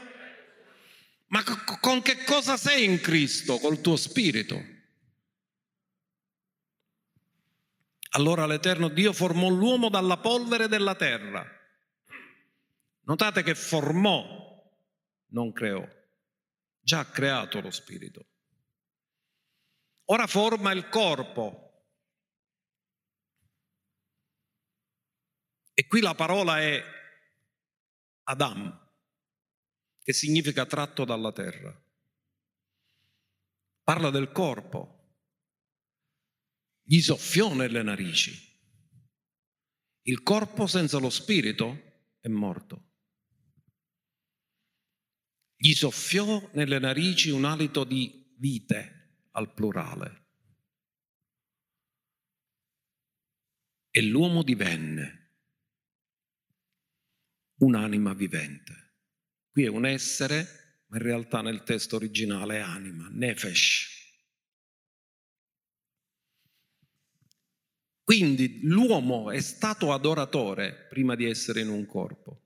[1.29, 1.43] ma
[1.81, 3.57] con che cosa sei in Cristo?
[3.57, 4.63] Col tuo spirito.
[8.11, 11.45] Allora l'Eterno Dio formò l'uomo dalla polvere della terra.
[13.01, 14.63] Notate che formò,
[15.27, 15.85] non creò.
[16.79, 18.25] Già ha creato lo spirito.
[20.05, 21.63] Ora forma il corpo.
[25.73, 26.83] E qui la parola è
[28.23, 28.85] Adam
[30.01, 31.77] che significa tratto dalla terra.
[33.83, 34.96] Parla del corpo.
[36.89, 38.31] Gli soffiò nelle narici.
[40.03, 42.91] Il corpo senza lo spirito è morto.
[45.53, 50.27] Gli soffiò nelle narici un alito di vite al plurale.
[53.89, 55.33] E l'uomo divenne
[57.55, 58.93] un'anima vivente.
[59.49, 63.96] Qui è un essere, ma in realtà nel testo originale è anima, nefesh.
[68.07, 72.41] Quindi l'uomo è stato adoratore prima di essere in un corpo,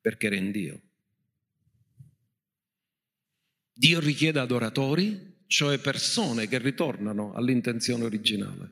[0.00, 0.80] perché era in Dio.
[3.72, 8.70] Dio richiede adoratori, cioè persone che ritornano all'intenzione originale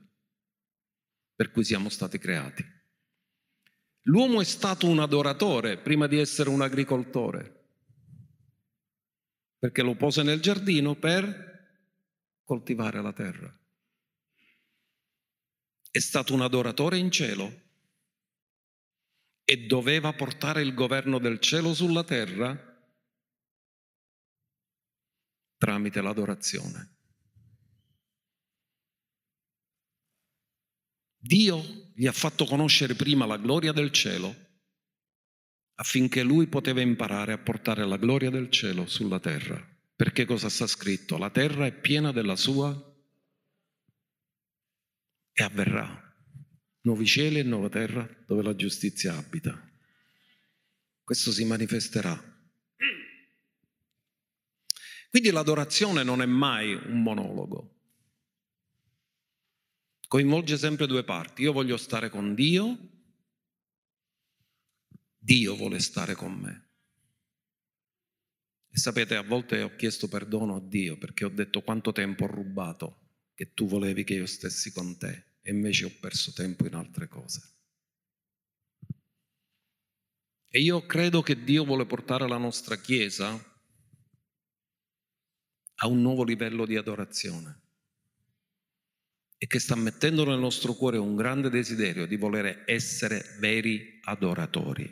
[1.35, 2.65] per cui siamo stati creati.
[4.03, 7.65] L'uomo è stato un adoratore prima di essere un agricoltore,
[9.59, 11.67] perché lo pose nel giardino per
[12.45, 13.58] coltivare la terra
[15.91, 17.67] è stato un adoratore in cielo
[19.45, 22.67] e doveva portare il governo del cielo sulla terra
[25.57, 26.97] tramite l'adorazione.
[31.17, 34.47] Dio gli ha fatto conoscere prima la gloria del cielo
[35.81, 39.65] affinché lui poteva imparare a portare la gloria del cielo sulla terra.
[39.95, 41.19] Perché cosa sta scritto?
[41.19, 42.88] La terra è piena della sua
[45.39, 45.87] e avverrà.
[46.81, 49.57] Nuovi cieli e nuova terra dove la giustizia abita.
[51.05, 52.21] Questo si manifesterà.
[55.09, 57.77] Quindi l'adorazione non è mai un monologo.
[60.09, 61.43] Coinvolge sempre due parti.
[61.43, 62.77] Io voglio stare con Dio,
[65.17, 66.67] Dio vuole stare con me.
[68.71, 72.29] E sapete, a volte ho chiesto perdono a Dio perché ho detto quanto tempo ho
[72.29, 76.75] rubato che tu volevi che io stessi con te e invece ho perso tempo in
[76.75, 77.41] altre cose.
[80.47, 83.33] E io credo che Dio vuole portare la nostra Chiesa
[85.77, 87.63] a un nuovo livello di adorazione
[89.39, 94.85] e che sta mettendo nel nostro cuore un grande desiderio di voler essere veri adoratori.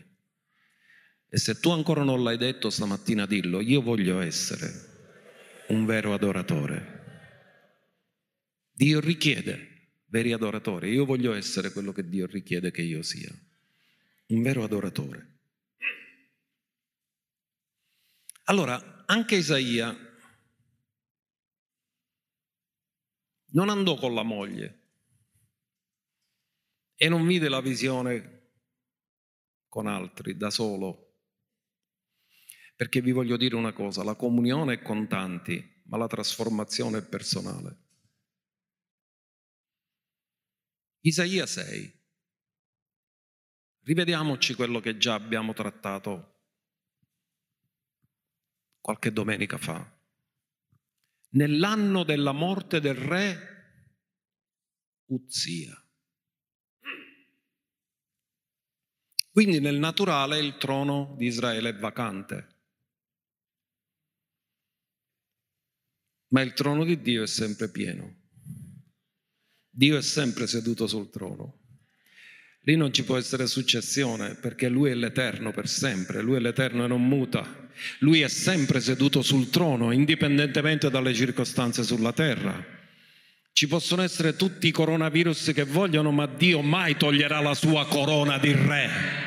[1.29, 4.73] E se tu ancora non l'hai detto stamattina, dillo, io voglio essere
[5.69, 6.95] un vero adoratore.
[8.73, 9.75] Dio richiede
[10.07, 10.91] veri adoratori.
[10.91, 13.33] Io voglio essere quello che Dio richiede che io sia,
[14.29, 15.35] un vero adoratore.
[18.45, 19.97] Allora, anche Isaia
[23.49, 24.83] non andò con la moglie
[26.95, 28.51] e non vide la visione
[29.69, 31.03] con altri, da solo.
[32.77, 37.03] Perché vi voglio dire una cosa, la comunione è con tanti, ma la trasformazione è
[37.03, 37.86] personale.
[41.01, 41.95] Isaia 6.
[43.81, 46.35] Rivediamoci quello che già abbiamo trattato
[48.81, 49.95] qualche domenica fa.
[51.31, 53.55] Nell'anno della morte del re
[55.07, 55.81] Uzia.
[59.31, 62.55] Quindi nel naturale il trono di Israele è vacante,
[66.29, 68.16] ma il trono di Dio è sempre pieno.
[69.79, 71.59] Dio è sempre seduto sul trono.
[72.63, 76.87] Lì non ci può essere successione perché Lui è l'Eterno per sempre, Lui è l'Eterno
[76.87, 77.69] e non muta.
[77.99, 82.65] Lui è sempre seduto sul trono, indipendentemente dalle circostanze sulla terra.
[83.53, 88.39] Ci possono essere tutti i coronavirus che vogliono, ma Dio mai toglierà la sua corona
[88.39, 89.26] di re.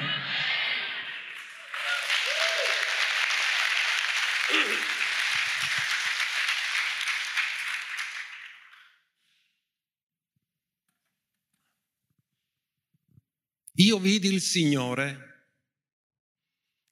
[13.89, 15.47] Io vidi il Signore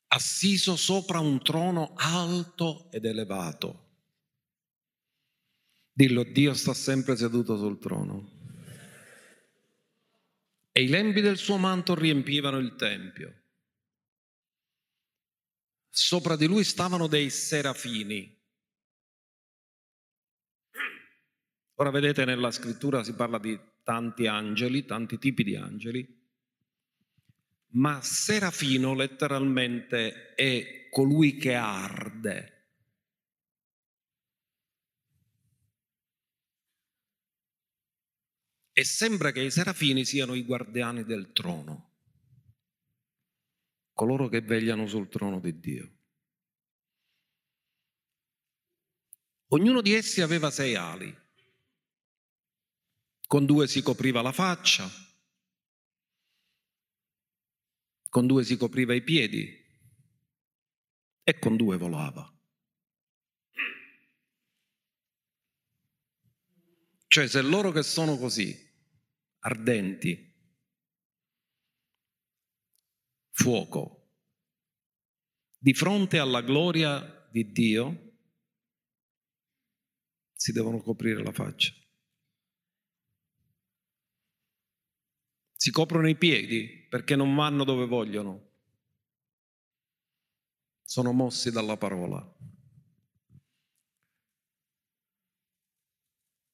[0.07, 3.86] assiso sopra un trono alto ed elevato.
[5.93, 8.31] Dillo, Dio sta sempre seduto sul trono.
[10.71, 13.43] E i lembi del suo manto riempivano il tempio.
[15.89, 18.36] Sopra di lui stavano dei serafini.
[21.75, 26.16] Ora vedete nella scrittura si parla di tanti angeli, tanti tipi di angeli
[27.69, 32.53] ma serafino letteralmente è colui che arde.
[38.71, 41.95] E sembra che i serafini siano i guardiani del trono,
[43.93, 45.91] coloro che vegliano sul trono di Dio.
[49.47, 51.15] Ognuno di essi aveva sei ali,
[53.25, 54.87] con due si copriva la faccia,
[58.10, 59.65] con due si copriva i piedi
[61.23, 62.31] e con due volava.
[67.08, 68.55] Cioè se loro che sono così,
[69.39, 70.35] ardenti,
[73.31, 74.12] fuoco,
[75.58, 78.08] di fronte alla gloria di Dio
[80.33, 81.73] si devono coprire la faccia.
[85.55, 88.46] Si coprono i piedi perché non vanno dove vogliono.
[90.83, 92.35] Sono mossi dalla parola.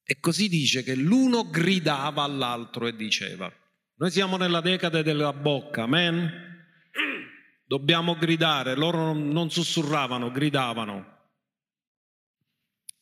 [0.05, 3.51] E così dice che l'uno gridava all'altro e diceva,
[3.95, 6.29] noi siamo nella decade della bocca, amen?
[7.65, 11.11] Dobbiamo gridare, loro non sussurravano, gridavano.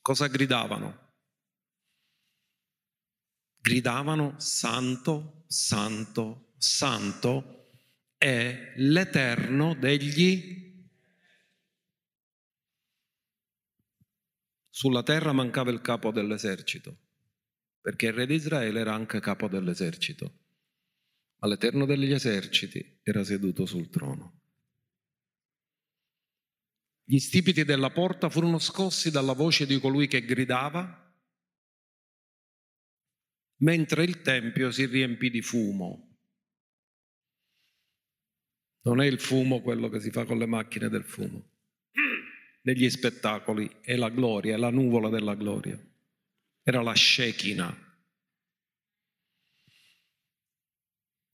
[0.01, 1.09] Cosa gridavano?
[3.59, 7.69] Gridavano santo, santo, santo
[8.17, 10.59] è l'eterno degli
[14.69, 16.97] Sulla terra mancava il capo dell'esercito,
[17.81, 20.39] perché il re di Israele era anche capo dell'esercito,
[21.37, 24.41] ma l'Eterno degli eserciti era seduto sul trono.
[27.03, 31.13] Gli stipiti della porta furono scossi dalla voce di colui che gridava,
[33.57, 36.10] mentre il tempio si riempì di fumo.
[38.83, 41.51] Non è il fumo quello che si fa con le macchine del fumo
[42.63, 45.79] negli spettacoli è la gloria, è la nuvola della gloria.
[46.63, 47.89] Era la Shekinah.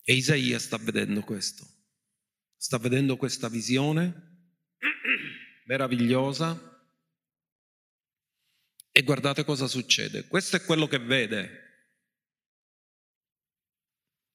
[0.04, 1.66] E Isaia sta vedendo questo,
[2.56, 4.26] sta vedendo questa visione
[5.66, 6.58] meravigliosa
[8.90, 10.28] e guardate cosa succede.
[10.28, 11.66] Questo è quello che vede.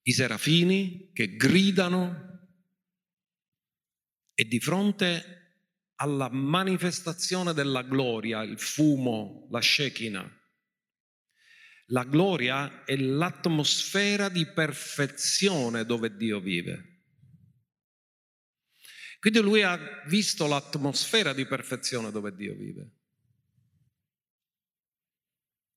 [0.03, 2.32] I serafini che gridano
[4.43, 5.61] e di fronte
[5.95, 10.41] alla manifestazione della gloria, il fumo, la Shekinah.
[11.87, 17.05] La gloria è l'atmosfera di perfezione dove Dio vive.
[19.21, 19.79] Quindi lui ha
[20.09, 22.91] visto l'atmosfera di perfezione dove Dio vive.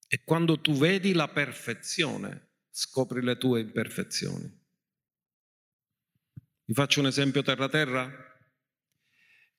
[0.07, 4.63] E quando tu vedi la perfezione, scopri le tue imperfezioni.
[6.63, 8.33] Vi faccio un esempio terra-terra?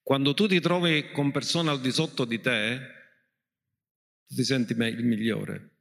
[0.06, 2.78] Quando tu ti trovi con persone al di sotto di te,
[4.24, 5.78] tu ti senti il migliore.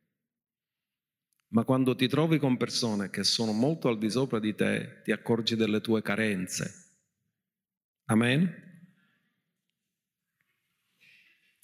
[1.50, 5.12] Ma quando ti trovi con persone che sono molto al di sopra di te, ti
[5.12, 6.96] accorgi delle tue carenze.
[8.06, 8.90] Amen?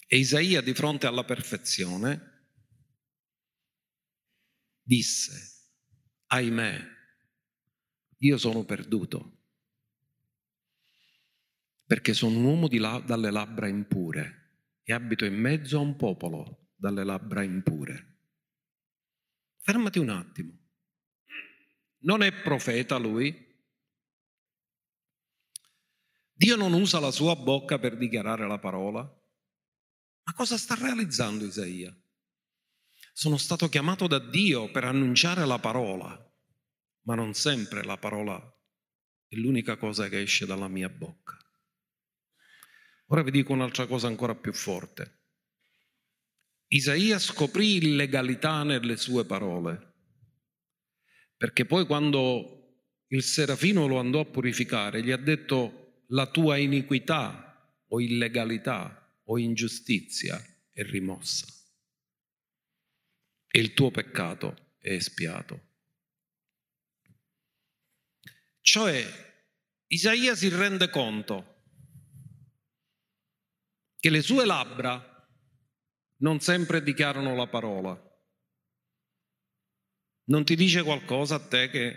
[0.06, 2.52] E Isaia di fronte alla perfezione
[4.82, 5.32] disse,
[6.26, 6.80] ahimè,
[8.18, 9.41] io sono perduto
[11.92, 16.70] perché sono un uomo là, dalle labbra impure e abito in mezzo a un popolo
[16.74, 18.20] dalle labbra impure.
[19.60, 20.52] Fermati un attimo.
[22.04, 23.36] Non è profeta lui?
[26.32, 29.02] Dio non usa la sua bocca per dichiarare la parola?
[29.02, 31.94] Ma cosa sta realizzando Isaia?
[33.12, 36.18] Sono stato chiamato da Dio per annunciare la parola,
[37.02, 38.40] ma non sempre la parola
[39.28, 41.36] è l'unica cosa che esce dalla mia bocca.
[43.12, 45.20] Ora vi dico un'altra cosa ancora più forte.
[46.68, 49.96] Isaia scoprì illegalità nelle sue parole,
[51.36, 57.84] perché poi quando il serafino lo andò a purificare, gli ha detto la tua iniquità
[57.88, 61.46] o illegalità o ingiustizia è rimossa
[63.46, 65.68] e il tuo peccato è espiato.
[68.62, 69.04] Cioè,
[69.88, 71.51] Isaia si rende conto
[74.02, 75.28] che le sue labbra
[76.16, 77.96] non sempre dichiarano la parola.
[80.24, 81.96] Non ti dice qualcosa a te che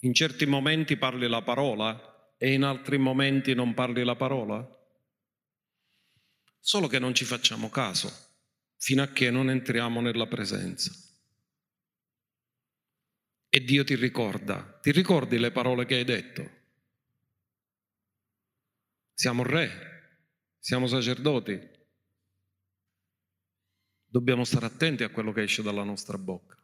[0.00, 4.62] in certi momenti parli la parola e in altri momenti non parli la parola?
[6.58, 8.12] Solo che non ci facciamo caso
[8.76, 10.92] fino a che non entriamo nella presenza.
[13.48, 16.50] E Dio ti ricorda, ti ricordi le parole che hai detto?
[19.14, 19.90] Siamo re,
[20.60, 21.58] siamo sacerdoti.
[24.04, 26.56] Dobbiamo stare attenti a quello che esce dalla nostra bocca.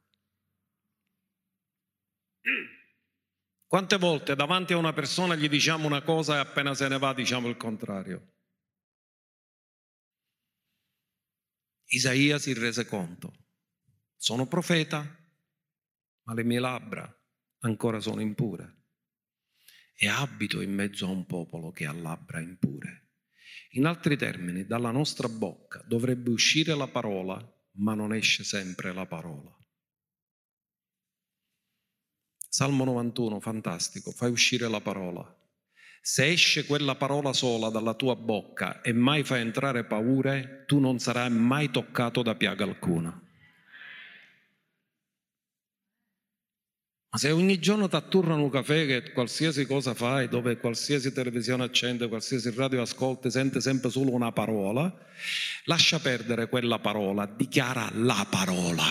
[3.67, 7.13] Quante volte davanti a una persona gli diciamo una cosa e appena se ne va
[7.13, 8.35] diciamo il contrario?
[11.87, 13.33] Isaia si rese conto,
[14.17, 15.05] sono profeta,
[16.23, 17.13] ma le mie labbra
[17.61, 18.85] ancora sono impure
[19.95, 23.06] e abito in mezzo a un popolo che ha labbra impure.
[23.77, 27.39] In altri termini, dalla nostra bocca dovrebbe uscire la parola,
[27.72, 29.55] ma non esce sempre la parola.
[32.49, 35.31] Salmo 91, fantastico, fai uscire la parola.
[36.01, 40.99] Se esce quella parola sola dalla tua bocca e mai fa entrare paure, tu non
[40.99, 43.26] sarai mai toccato da piaga alcuna.
[47.09, 51.65] Ma se ogni giorno ti atturrano un caffè che qualsiasi cosa fai, dove qualsiasi televisione
[51.65, 54.93] accende, qualsiasi radio ascolti, sente sempre solo una parola,
[55.65, 58.85] lascia perdere quella parola, dichiara la parola.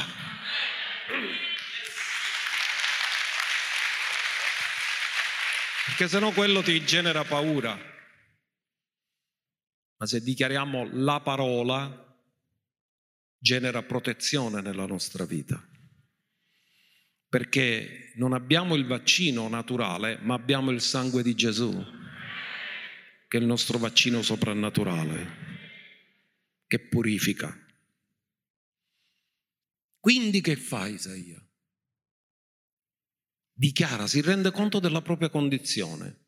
[5.85, 7.77] Perché sennò quello ti genera paura.
[9.97, 12.17] Ma se dichiariamo la parola,
[13.37, 15.63] genera protezione nella nostra vita
[17.35, 21.69] perché non abbiamo il vaccino naturale, ma abbiamo il sangue di Gesù,
[23.27, 25.27] che è il nostro vaccino soprannaturale,
[26.65, 27.53] che purifica.
[29.99, 31.45] Quindi che fa Isaia?
[33.51, 36.27] Dichiara, si rende conto della propria condizione.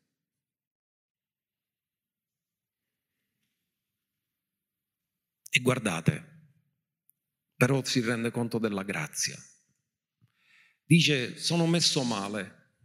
[5.48, 6.50] E guardate,
[7.56, 9.42] però si rende conto della grazia.
[10.88, 12.76] Dice, sono messo male.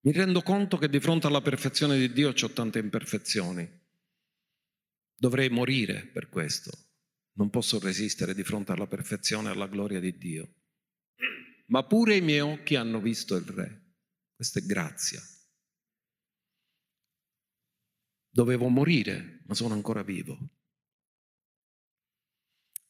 [0.00, 3.66] Mi rendo conto che di fronte alla perfezione di Dio ho tante imperfezioni.
[5.16, 6.70] Dovrei morire per questo.
[7.38, 10.56] Non posso resistere di fronte alla perfezione e alla gloria di Dio.
[11.68, 13.94] Ma pure i miei occhi hanno visto il Re.
[14.34, 15.22] Questa è grazia.
[18.28, 20.38] Dovevo morire, ma sono ancora vivo.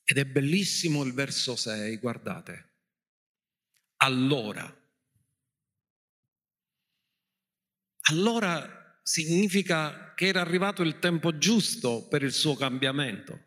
[0.03, 2.68] Ed è bellissimo il verso 6, guardate
[3.99, 4.75] allora.
[8.11, 13.47] Allora significa che era arrivato il tempo giusto per il suo cambiamento.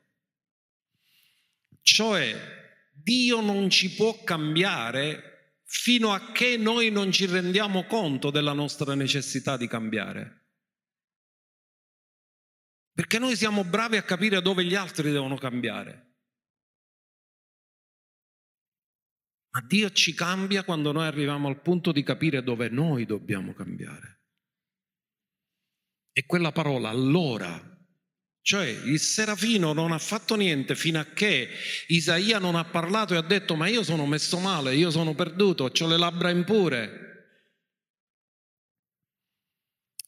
[1.82, 8.54] Cioè, Dio non ci può cambiare fino a che noi non ci rendiamo conto della
[8.54, 10.40] nostra necessità di cambiare.
[12.94, 16.11] Perché noi siamo bravi a capire dove gli altri devono cambiare.
[19.54, 24.22] Ma Dio ci cambia quando noi arriviamo al punto di capire dove noi dobbiamo cambiare.
[26.14, 27.60] E quella parola allora,
[28.42, 31.50] cioè il serafino non ha fatto niente fino a che
[31.88, 35.66] Isaia non ha parlato e ha detto ma io sono messo male, io sono perduto,
[35.66, 37.10] ho le labbra impure.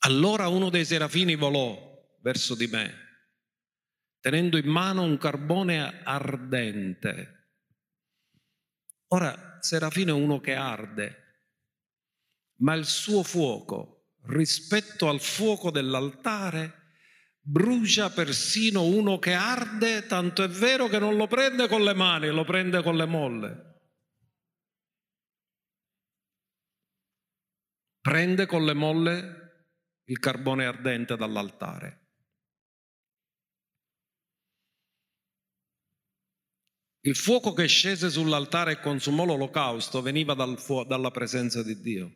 [0.05, 1.77] Allora uno dei serafini volò
[2.21, 2.93] verso di me,
[4.19, 7.42] tenendo in mano un carbone ardente
[9.14, 11.41] Ora, Serafino è uno che arde,
[12.61, 16.95] ma il suo fuoco rispetto al fuoco dell'altare
[17.39, 22.30] brucia persino uno che arde, tanto è vero che non lo prende con le mani,
[22.30, 23.82] lo prende con le molle.
[28.01, 29.68] Prende con le molle
[30.05, 32.02] il carbone ardente dall'altare.
[37.05, 42.13] Il fuoco che scese sull'altare e consumò l'olocausto veniva dal fu- dalla presenza di Dio.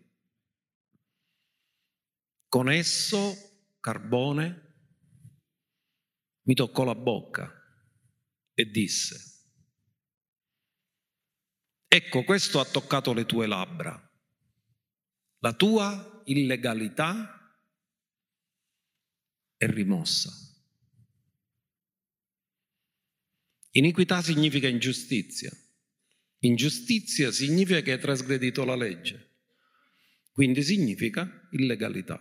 [2.47, 4.67] Con esso, carbone,
[6.43, 7.51] mi toccò la bocca
[8.53, 9.43] e disse,
[11.85, 14.01] ecco questo ha toccato le tue labbra,
[15.39, 17.53] la tua illegalità
[19.57, 20.46] è rimossa.
[23.77, 25.51] Iniquità significa ingiustizia.
[26.39, 29.35] Ingiustizia significa che hai trasgredito la legge.
[30.31, 32.19] Quindi significa illegalità.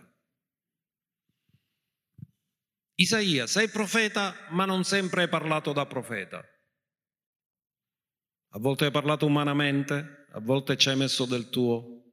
[2.93, 6.45] Isaia, sei profeta, ma non sempre hai parlato da profeta.
[8.49, 12.03] A volte hai parlato umanamente, a volte ci hai messo del tuo.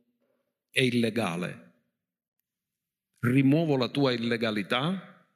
[0.71, 1.73] È illegale.
[3.19, 5.29] Rimuovo la tua illegalità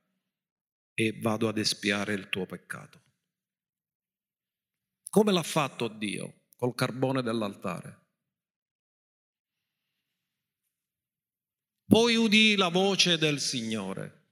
[0.95, 3.03] e vado ad espiare il tuo peccato.
[5.11, 6.47] Come l'ha fatto Dio?
[6.57, 8.07] Col carbone dell'altare.
[11.87, 14.27] Poi udì la voce del Signore.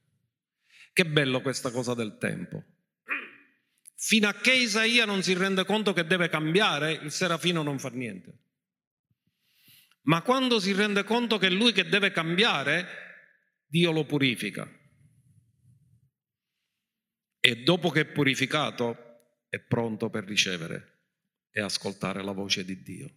[0.93, 2.62] Che bello questa cosa del tempo.
[3.95, 7.89] Fino a che Isaia non si rende conto che deve cambiare, il serafino non fa
[7.89, 8.45] niente.
[10.03, 12.87] Ma quando si rende conto che è lui che deve cambiare,
[13.66, 14.70] Dio lo purifica.
[17.41, 19.06] E dopo che è purificato,
[19.57, 21.01] è pronto per ricevere
[21.51, 23.11] e ascoltare la voce di Dio.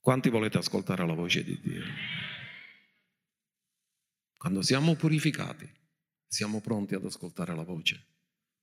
[0.00, 1.84] Quanti volete ascoltare la voce di Dio?
[4.36, 5.70] Quando siamo purificati,
[6.26, 8.04] siamo pronti ad ascoltare la voce.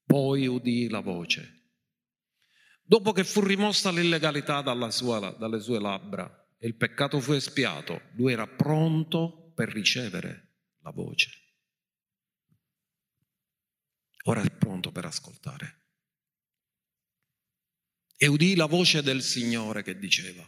[0.05, 1.71] Poi udì la voce.
[2.81, 6.27] Dopo che fu rimossa l'illegalità sua, dalle sue labbra
[6.57, 11.38] e il peccato fu espiato, lui era pronto per ricevere la voce.
[14.29, 15.85] Ora è pronto per ascoltare.
[18.15, 20.47] E udì la voce del Signore che diceva,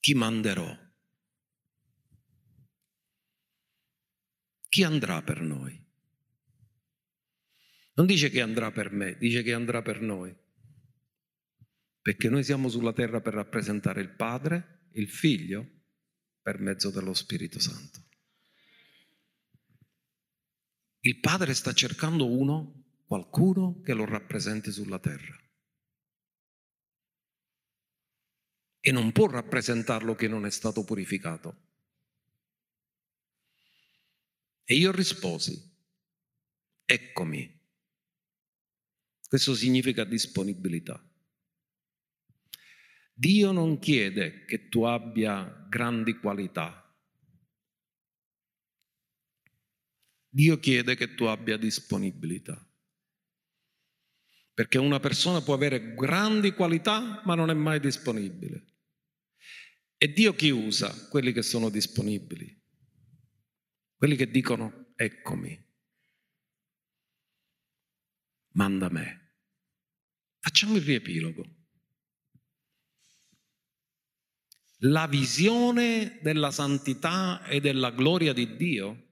[0.00, 0.76] chi manderò?
[4.68, 5.84] Chi andrà per noi?
[7.94, 10.36] Non dice che andrà per me, dice che andrà per noi.
[12.00, 15.84] Perché noi siamo sulla terra per rappresentare il Padre, il Figlio,
[16.42, 18.05] per mezzo dello Spirito Santo.
[21.06, 25.40] Il Padre sta cercando uno, qualcuno che lo rappresenti sulla terra.
[28.80, 31.62] E non può rappresentarlo che non è stato purificato.
[34.64, 35.56] E io risposi,
[36.84, 37.56] eccomi.
[39.28, 41.00] Questo significa disponibilità.
[43.12, 46.85] Dio non chiede che tu abbia grandi qualità.
[50.36, 52.62] Dio chiede che tu abbia disponibilità.
[54.52, 58.66] Perché una persona può avere grandi qualità ma non è mai disponibile.
[59.96, 61.08] E Dio chi usa?
[61.08, 62.54] Quelli che sono disponibili.
[63.96, 65.58] Quelli che dicono eccomi.
[68.48, 69.38] Manda me.
[70.38, 71.54] Facciamo il riepilogo.
[74.80, 79.05] la visione della santità e della gloria di Dio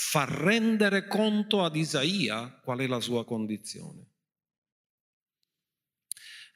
[0.00, 4.06] fa rendere conto ad Isaia qual è la sua condizione.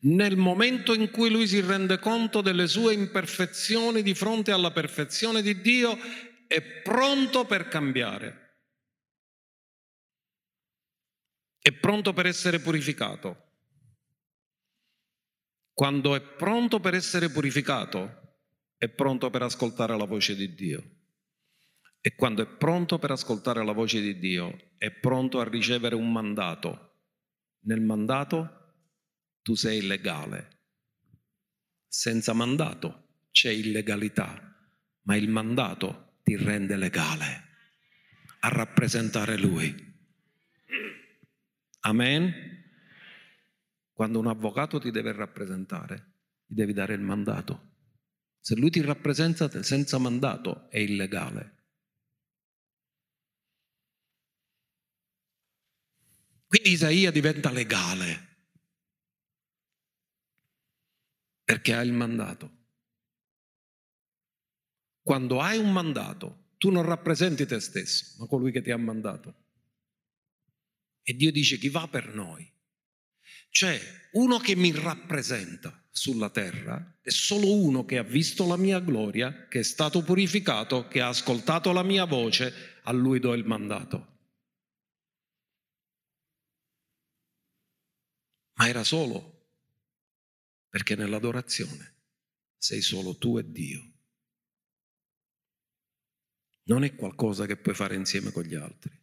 [0.02, 5.42] Nel momento in cui lui si rende conto delle sue imperfezioni di fronte alla perfezione
[5.42, 5.98] di Dio,
[6.46, 8.60] è pronto per cambiare.
[11.58, 13.50] È pronto per essere purificato.
[15.72, 18.38] Quando è pronto per essere purificato,
[18.76, 21.01] è pronto per ascoltare la voce di Dio.
[22.04, 26.10] E quando è pronto per ascoltare la voce di Dio, è pronto a ricevere un
[26.10, 26.96] mandato.
[27.60, 28.74] Nel mandato
[29.40, 30.48] tu sei legale.
[31.86, 34.52] Senza mandato c'è illegalità,
[35.02, 37.50] ma il mandato ti rende legale
[38.40, 39.72] a rappresentare Lui.
[41.82, 42.34] Amen.
[43.92, 46.14] Quando un avvocato ti deve rappresentare,
[46.46, 47.70] gli devi dare il mandato.
[48.40, 51.61] Se lui ti rappresenta senza mandato è illegale.
[56.52, 58.28] Quindi Isaia diventa legale
[61.44, 62.58] perché ha il mandato.
[65.00, 69.46] Quando hai un mandato, tu non rappresenti te stesso, ma colui che ti ha mandato.
[71.00, 72.52] E Dio dice chi va per noi
[73.52, 73.78] cioè,
[74.12, 79.46] uno che mi rappresenta sulla terra è solo uno che ha visto la mia gloria,
[79.46, 84.11] che è stato purificato, che ha ascoltato la mia voce, a lui do il mandato.
[88.62, 89.48] Ma era solo
[90.68, 91.96] perché nell'adorazione
[92.56, 93.92] sei solo tu e Dio.
[96.66, 98.96] Non è qualcosa che puoi fare insieme con gli altri.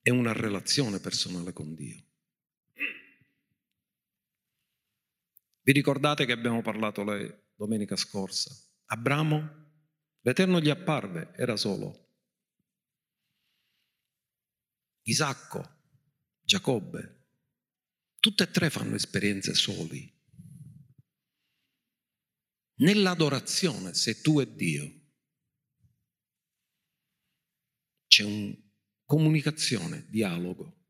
[0.00, 2.04] È una relazione personale con Dio.
[5.60, 7.16] Vi ricordate che abbiamo parlato la
[7.54, 8.52] domenica scorsa?
[8.86, 9.48] Abramo,
[10.22, 12.08] l'Eterno gli apparve, era solo.
[15.02, 15.62] Isacco,
[16.42, 17.25] Giacobbe,
[18.26, 20.12] tutte e tre fanno esperienze soli.
[22.78, 25.00] Nell'adorazione, se tu e Dio,
[28.08, 28.52] c'è una
[29.04, 30.88] comunicazione, dialogo,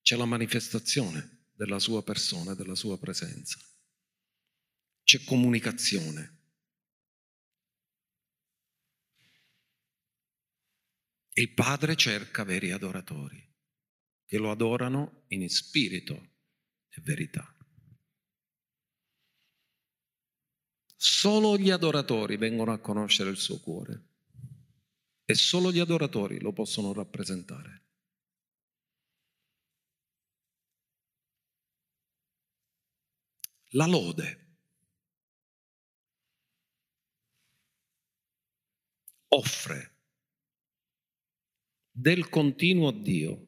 [0.00, 3.58] c'è la manifestazione della sua persona, della sua presenza.
[5.02, 6.36] C'è comunicazione.
[11.32, 13.47] Il Padre cerca veri adoratori
[14.28, 16.32] che lo adorano in spirito
[16.90, 17.56] e verità.
[20.94, 24.08] Solo gli adoratori vengono a conoscere il suo cuore
[25.24, 27.86] e solo gli adoratori lo possono rappresentare.
[33.72, 34.46] la lode.
[39.30, 39.96] Offre
[41.90, 43.47] del continuo Dio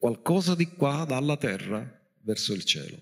[0.00, 1.86] qualcosa di qua dalla terra
[2.22, 2.98] verso il cielo.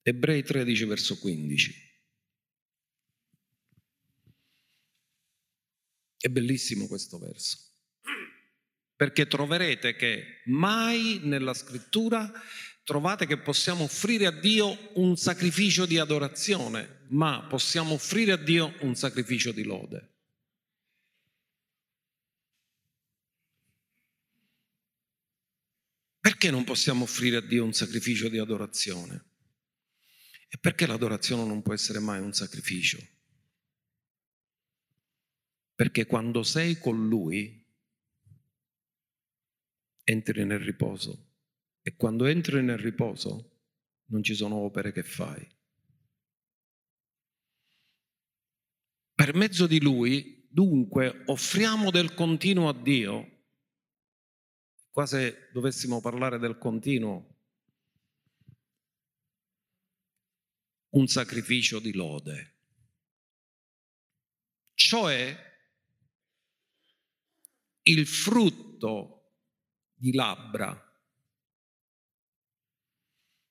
[0.00, 1.88] Ebrei 13 verso 15.
[6.18, 7.58] È bellissimo questo verso,
[8.94, 12.30] perché troverete che mai nella scrittura
[12.84, 18.72] trovate che possiamo offrire a Dio un sacrificio di adorazione, ma possiamo offrire a Dio
[18.82, 20.09] un sacrificio di lode.
[26.40, 29.24] Perché non possiamo offrire a Dio un sacrificio di adorazione?
[30.48, 32.98] E perché l'adorazione non può essere mai un sacrificio?
[35.74, 37.62] Perché quando sei con Lui
[40.02, 41.32] entri nel riposo
[41.82, 43.58] e quando entri nel riposo
[44.06, 45.46] non ci sono opere che fai.
[49.14, 53.39] Per mezzo di Lui, dunque, offriamo del continuo a Dio
[54.90, 57.36] Qua se dovessimo parlare del continuo,
[60.90, 62.56] un sacrificio di lode,
[64.74, 65.48] cioè
[67.82, 69.20] il frutto
[69.94, 70.88] di labbra.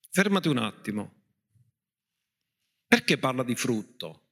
[0.10, 1.24] Fermati un attimo.
[2.88, 4.29] Perché parla di frutto?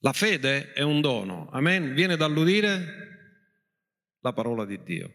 [0.00, 1.92] La fede è un dono, amen?
[1.92, 3.06] Viene dall'udire
[4.20, 5.14] la parola di Dio.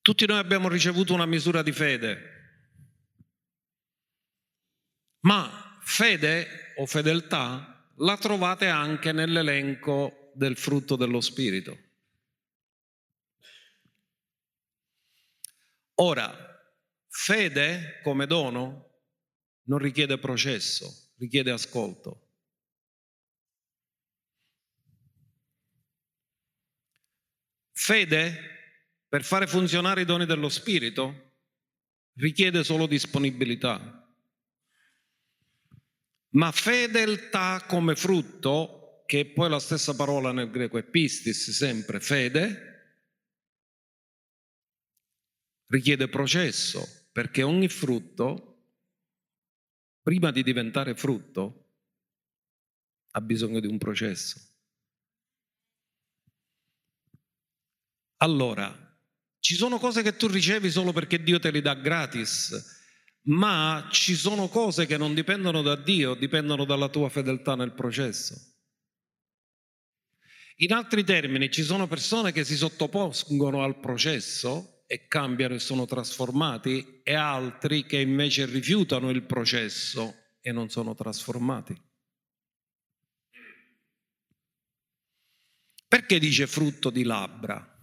[0.00, 2.32] Tutti noi abbiamo ricevuto una misura di fede,
[5.20, 11.78] ma fede o fedeltà la trovate anche nell'elenco del frutto dello Spirito.
[15.96, 16.34] Ora,
[17.08, 18.90] fede come dono
[19.64, 22.23] non richiede processo, richiede ascolto.
[27.76, 28.38] Fede,
[29.08, 31.32] per fare funzionare i doni dello Spirito,
[32.14, 34.00] richiede solo disponibilità.
[36.30, 41.98] Ma fedeltà come frutto, che è poi la stessa parola nel greco è pistis, sempre
[41.98, 42.72] fede,
[45.66, 48.68] richiede processo, perché ogni frutto,
[50.00, 51.72] prima di diventare frutto,
[53.10, 54.53] ha bisogno di un processo.
[58.18, 58.84] Allora,
[59.38, 62.82] ci sono cose che tu ricevi solo perché Dio te le dà gratis,
[63.24, 68.34] ma ci sono cose che non dipendono da Dio, dipendono dalla tua fedeltà nel processo.
[70.58, 75.84] In altri termini, ci sono persone che si sottopongono al processo e cambiano e sono
[75.84, 81.76] trasformati e altri che invece rifiutano il processo e non sono trasformati.
[85.88, 87.73] Perché dice frutto di labbra?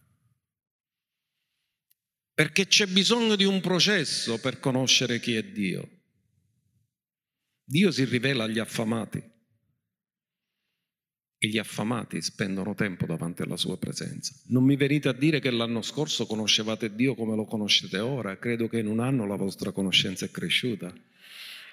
[2.42, 5.88] Perché c'è bisogno di un processo per conoscere chi è Dio.
[7.64, 9.22] Dio si rivela agli affamati
[11.38, 14.34] e gli affamati spendono tempo davanti alla sua presenza.
[14.48, 18.68] Non mi venite a dire che l'anno scorso conoscevate Dio come lo conoscete ora, credo
[18.68, 20.92] che in un anno la vostra conoscenza è cresciuta.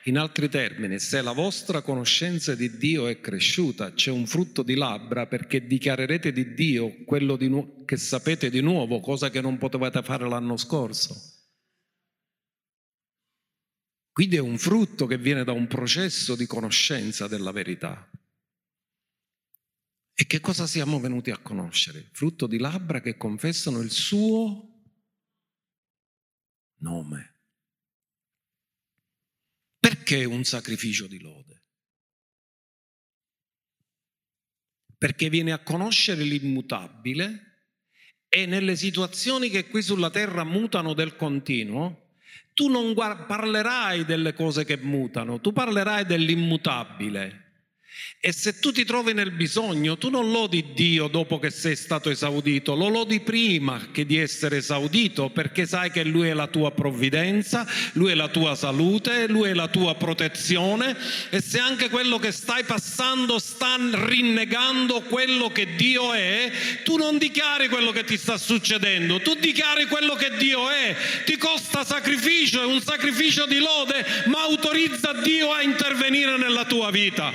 [0.08, 4.74] In altri termini, se la vostra conoscenza di Dio è cresciuta, c'è un frutto di
[4.74, 9.58] labbra perché dichiarerete di Dio quello di nu- che sapete di nuovo, cosa che non
[9.58, 11.14] potevate fare l'anno scorso.
[14.10, 18.10] Quindi è un frutto che viene da un processo di conoscenza della verità.
[20.14, 22.08] E che cosa siamo venuti a conoscere?
[22.12, 24.84] Frutto di labbra che confessano il suo
[26.78, 27.37] nome.
[30.08, 31.64] Perché un sacrificio di lode?
[34.96, 37.66] Perché viene a conoscere l'immutabile
[38.26, 42.12] e nelle situazioni che qui sulla terra mutano del continuo,
[42.54, 47.47] tu non parlerai delle cose che mutano, tu parlerai dell'immutabile
[48.20, 52.10] e se tu ti trovi nel bisogno, tu non lodi Dio dopo che sei stato
[52.10, 56.72] esaudito, lo lodi prima che di essere esaudito, perché sai che Lui è la tua
[56.72, 60.96] provvidenza, Lui è la tua salute, Lui è la tua protezione
[61.30, 66.50] e se anche quello che stai passando sta rinnegando quello che Dio è,
[66.82, 71.36] tu non dichiari quello che ti sta succedendo, tu dichiari quello che Dio è, ti
[71.36, 77.32] costa sacrificio, è un sacrificio di lode, ma autorizza Dio a intervenire nella tua vita.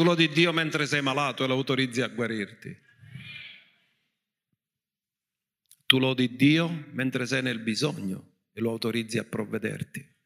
[0.00, 2.74] Tu lodi Dio mentre sei malato e lo autorizzi a guarirti.
[5.84, 10.16] Tu lodi Dio mentre sei nel bisogno e lo autorizzi a provvederti.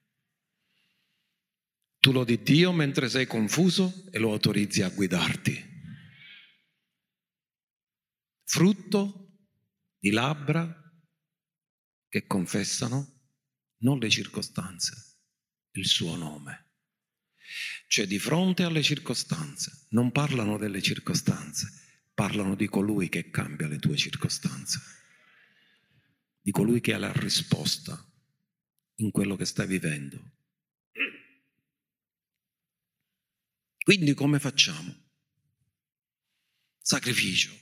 [1.99, 5.61] Tu lodi Dio mentre sei confuso e lo autorizzi a guidarti.
[8.45, 9.39] Frutto
[9.99, 10.73] di labbra
[12.09, 13.33] che confessano
[13.79, 15.19] non le circostanze,
[15.73, 16.64] il suo nome.
[17.95, 21.71] Cioè di fronte alle circostanze, non parlano delle circostanze,
[22.13, 24.81] parlano di colui che cambia le tue circostanze,
[26.41, 27.97] di colui che ha la risposta
[28.97, 30.33] in quello che stai vivendo.
[33.85, 34.93] Quindi come facciamo?
[36.81, 37.57] Sacrificio.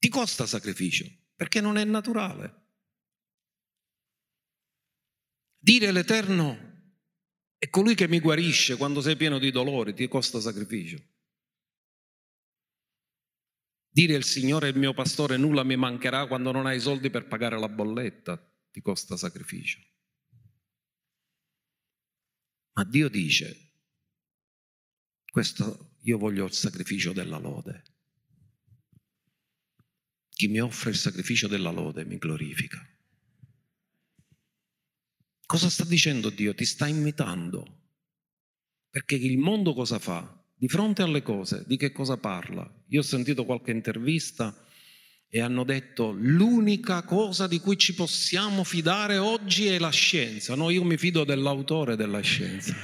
[0.00, 2.62] Ti costa sacrificio perché non è naturale.
[5.58, 6.67] Dire l'Eterno
[7.58, 10.96] è colui che mi guarisce quando sei pieno di dolori, ti costa sacrificio.
[13.90, 17.26] Dire il Signore è il mio pastore, nulla mi mancherà quando non hai soldi per
[17.26, 18.38] pagare la bolletta,
[18.70, 19.80] ti costa sacrificio.
[22.74, 23.72] Ma Dio dice,
[25.28, 27.82] questo io voglio il sacrificio della lode.
[30.28, 32.78] Chi mi offre il sacrificio della lode mi glorifica.
[35.48, 36.54] Cosa sta dicendo Dio?
[36.54, 37.84] Ti sta imitando.
[38.90, 40.44] Perché il mondo cosa fa?
[40.54, 42.70] Di fronte alle cose, di che cosa parla?
[42.88, 44.54] Io ho sentito qualche intervista
[45.26, 50.54] e hanno detto l'unica cosa di cui ci possiamo fidare oggi è la scienza.
[50.54, 52.76] No, io mi fido dell'autore della scienza.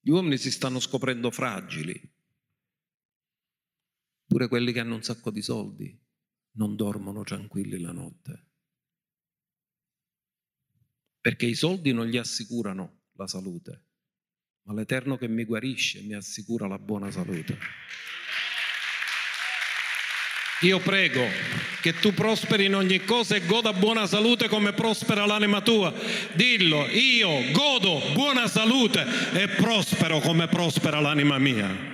[0.00, 2.12] Gli uomini si stanno scoprendo fragili,
[4.32, 5.94] Pure quelli che hanno un sacco di soldi
[6.52, 8.46] non dormono tranquilli la notte.
[11.20, 13.88] Perché i soldi non gli assicurano la salute,
[14.62, 17.58] ma l'Eterno che mi guarisce mi assicura la buona salute.
[20.62, 21.26] Io prego
[21.82, 25.92] che tu prosperi in ogni cosa e goda buona salute come prospera l'anima tua.
[26.32, 29.04] Dillo, io godo buona salute
[29.34, 31.91] e prospero come prospera l'anima mia.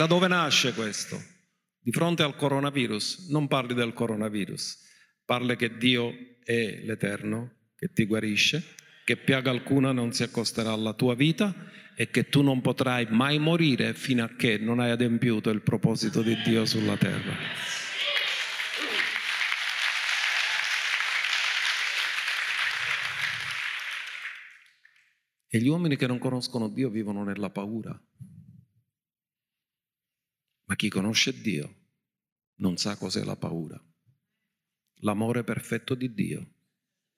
[0.00, 1.22] Da dove nasce questo?
[1.78, 4.78] Di fronte al coronavirus, non parli del coronavirus,
[5.26, 8.64] parli che Dio è l'Eterno, che ti guarisce,
[9.04, 11.54] che piaga alcuna non si accosterà alla tua vita
[11.94, 16.22] e che tu non potrai mai morire fino a che non hai adempiuto il proposito
[16.22, 17.36] di Dio sulla terra.
[25.46, 28.02] E gli uomini che non conoscono Dio vivono nella paura.
[30.70, 31.78] Ma chi conosce Dio
[32.58, 33.76] non sa cos'è la paura.
[35.00, 36.54] L'amore perfetto di Dio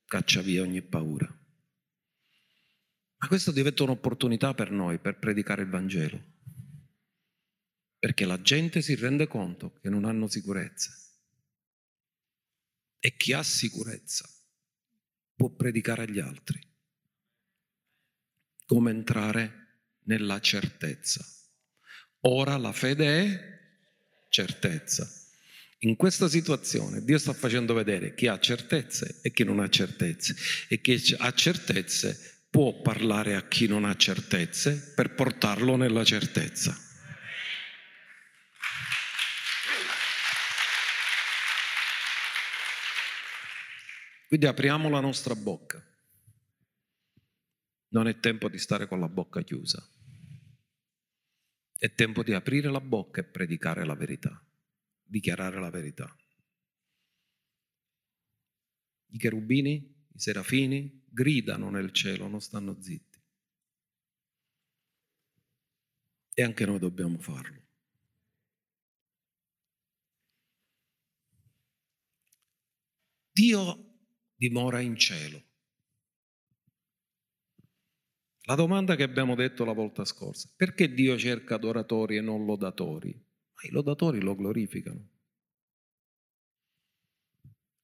[0.06, 1.26] caccia via ogni paura.
[3.18, 6.30] Ma questo diventa un'opportunità per noi per predicare il Vangelo.
[7.98, 10.90] Perché la gente si rende conto che non hanno sicurezza.
[13.00, 14.26] E chi ha sicurezza
[15.34, 16.58] può predicare agli altri.
[18.64, 21.22] Come entrare nella certezza.
[22.24, 23.58] Ora la fede è
[24.28, 25.10] certezza.
[25.80, 30.36] In questa situazione Dio sta facendo vedere chi ha certezze e chi non ha certezze
[30.68, 36.76] e chi ha certezze può parlare a chi non ha certezze per portarlo nella certezza.
[44.28, 45.84] Quindi apriamo la nostra bocca.
[47.88, 49.86] Non è tempo di stare con la bocca chiusa.
[51.82, 54.40] È tempo di aprire la bocca e predicare la verità,
[55.02, 56.16] dichiarare la verità.
[59.08, 63.20] I cherubini, i serafini gridano nel cielo, non stanno zitti.
[66.34, 67.66] E anche noi dobbiamo farlo.
[73.32, 73.98] Dio
[74.36, 75.51] dimora in cielo.
[78.46, 83.12] La domanda che abbiamo detto la volta scorsa, perché Dio cerca adoratori e non lodatori?
[83.12, 85.10] Ma i lodatori lo glorificano.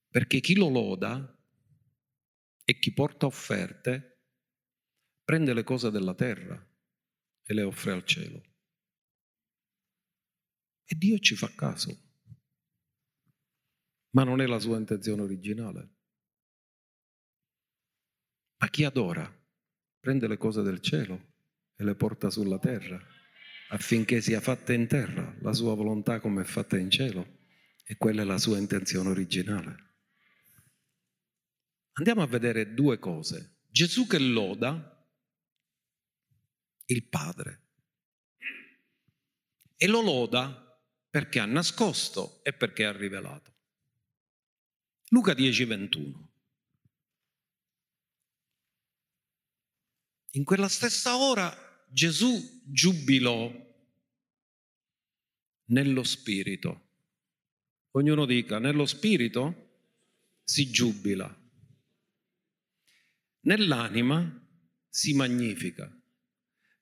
[0.09, 1.37] Perché chi lo loda
[2.65, 4.23] e chi porta offerte
[5.23, 6.61] prende le cose della terra
[7.43, 8.43] e le offre al cielo.
[10.83, 12.07] E Dio ci fa caso.
[14.11, 15.95] Ma non è la sua intenzione originale.
[18.57, 19.38] Ma chi adora
[19.99, 21.33] prende le cose del cielo
[21.75, 22.99] e le porta sulla terra
[23.69, 27.37] affinché sia fatta in terra la sua volontà come è fatta in cielo
[27.83, 29.87] e quella è la sua intenzione originale.
[31.93, 33.57] Andiamo a vedere due cose.
[33.67, 34.95] Gesù che loda
[36.85, 37.61] il Padre
[39.75, 40.65] e lo loda
[41.09, 43.55] perché ha nascosto e perché ha rivelato.
[45.09, 45.65] Luca 10,
[50.31, 51.55] In quella stessa ora
[51.91, 53.51] Gesù giubilò
[55.65, 56.87] nello spirito.
[57.91, 59.67] Ognuno dica, nello spirito
[60.43, 61.35] si giubila.
[63.41, 64.47] Nell'anima
[64.87, 65.91] si magnifica.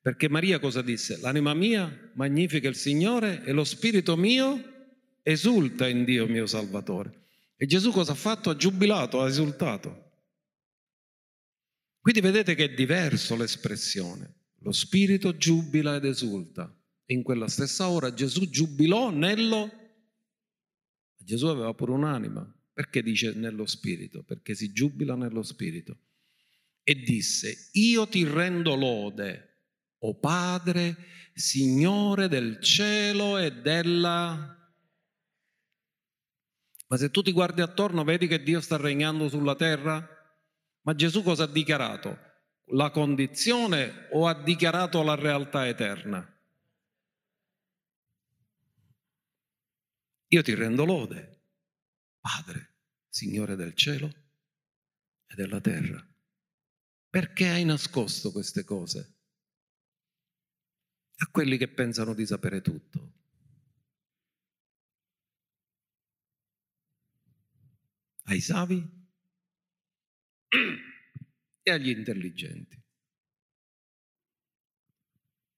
[0.00, 1.18] Perché Maria cosa disse?
[1.18, 4.76] L'anima mia magnifica il Signore e lo spirito mio
[5.22, 7.26] esulta in Dio mio Salvatore.
[7.56, 8.50] E Gesù cosa ha fatto?
[8.50, 10.07] Ha giubilato, ha esultato.
[12.08, 14.36] Quindi vedete che è diverso l'espressione.
[14.60, 16.74] Lo spirito giubila ed esulta.
[17.08, 19.70] In quella stessa ora Gesù giubilò nello...
[21.18, 22.50] Gesù aveva pure un'anima.
[22.72, 24.22] Perché dice nello spirito?
[24.22, 25.98] Perché si giubila nello spirito.
[26.82, 29.66] E disse, io ti rendo lode,
[29.98, 30.96] o Padre,
[31.34, 34.56] Signore del cielo e della
[36.90, 40.17] ma se tu ti guardi attorno, vedi che Dio sta regnando sulla terra?
[40.88, 42.18] Ma Gesù cosa ha dichiarato?
[42.72, 46.26] La condizione o ha dichiarato la realtà eterna?
[50.28, 51.42] Io ti rendo lode,
[52.20, 52.76] Padre,
[53.06, 54.06] Signore del cielo
[55.26, 56.02] e della terra.
[57.10, 59.16] Perché hai nascosto queste cose?
[61.16, 63.12] A quelli che pensano di sapere tutto.
[68.28, 68.97] ai savi
[71.62, 72.82] e agli intelligenti,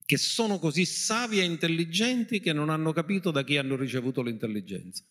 [0.05, 5.05] che sono così savi e intelligenti che non hanno capito da chi hanno ricevuto l'intelligenza.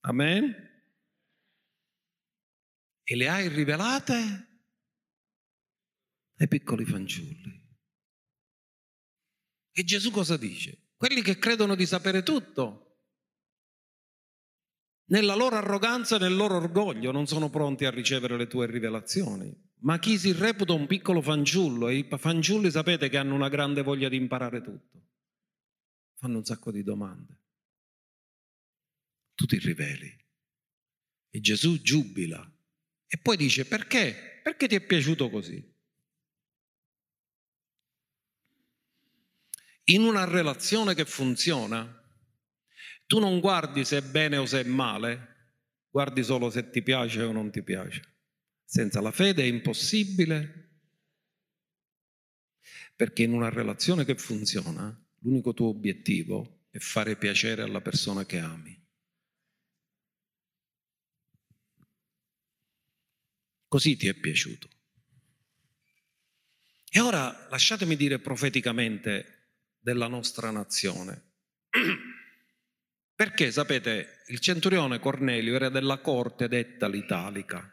[0.00, 0.66] Amen?
[3.02, 4.14] E le hai rivelate
[6.36, 7.66] ai piccoli fanciulli.
[9.72, 10.88] E Gesù cosa dice?
[10.98, 12.87] quelli che credono di sapere tutto.
[15.08, 19.66] Nella loro arroganza e nel loro orgoglio non sono pronti a ricevere le tue rivelazioni.
[19.80, 23.82] Ma chi si reputa un piccolo fanciullo, e i fanciulli sapete che hanno una grande
[23.82, 25.08] voglia di imparare tutto,
[26.16, 27.38] fanno un sacco di domande.
[29.34, 30.16] Tu ti riveli.
[31.30, 32.50] E Gesù giubila.
[33.06, 34.40] E poi dice perché?
[34.42, 35.76] Perché ti è piaciuto così?
[39.90, 41.97] in una relazione che funziona,
[43.08, 45.36] tu non guardi se è bene o se è male,
[45.88, 48.16] guardi solo se ti piace o non ti piace.
[48.62, 50.82] Senza la fede è impossibile,
[52.94, 58.40] perché in una relazione che funziona, l'unico tuo obiettivo è fare piacere alla persona che
[58.40, 58.78] ami.
[63.68, 64.68] Così ti è piaciuto.
[66.90, 71.22] E ora lasciatemi dire profeticamente della nostra nazione.
[73.18, 77.68] Perché, sapete, il centurione Cornelio era della corte detta l'Italica.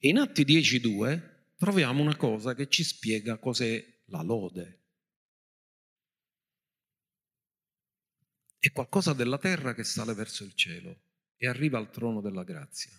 [0.00, 4.80] in Atti 10.2 troviamo una cosa che ci spiega cos'è la lode.
[8.58, 11.00] È qualcosa della terra che sale verso il cielo
[11.38, 12.92] e arriva al trono della grazia.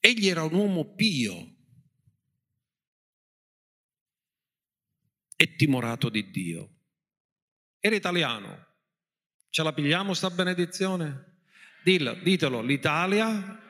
[0.00, 1.54] Egli era un uomo pio,
[5.36, 6.75] e timorato di Dio.
[7.86, 8.66] Era italiano.
[9.48, 11.42] Ce la pigliamo sta benedizione?
[11.84, 13.62] Dillo, ditelo, l'Italia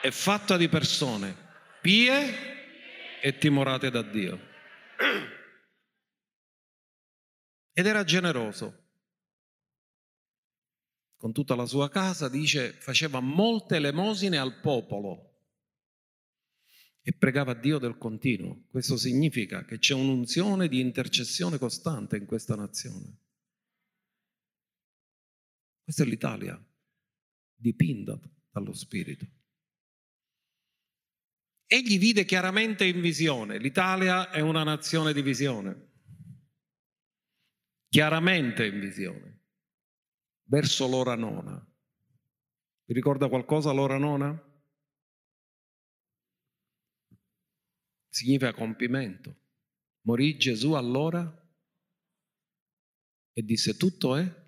[0.00, 1.34] è fatta di persone
[1.80, 4.38] pie e timorate da Dio.
[7.72, 8.84] Ed era generoso.
[11.16, 15.40] Con tutta la sua casa, dice, faceva molte elemosine al popolo
[17.02, 18.66] e pregava Dio del continuo.
[18.70, 23.24] Questo significa che c'è un'unzione di intercessione costante in questa nazione.
[25.86, 26.60] Questa è l'Italia,
[27.54, 28.18] dipinta
[28.50, 29.24] dallo Spirito.
[31.64, 35.92] Egli vide chiaramente in visione, l'Italia è una nazione di visione,
[37.88, 39.42] chiaramente in visione,
[40.48, 41.64] verso l'ora nona.
[42.86, 44.42] Vi ricorda qualcosa l'ora nona?
[48.08, 49.36] significa compimento.
[50.06, 51.22] Morì Gesù allora
[53.32, 54.45] e disse tutto è?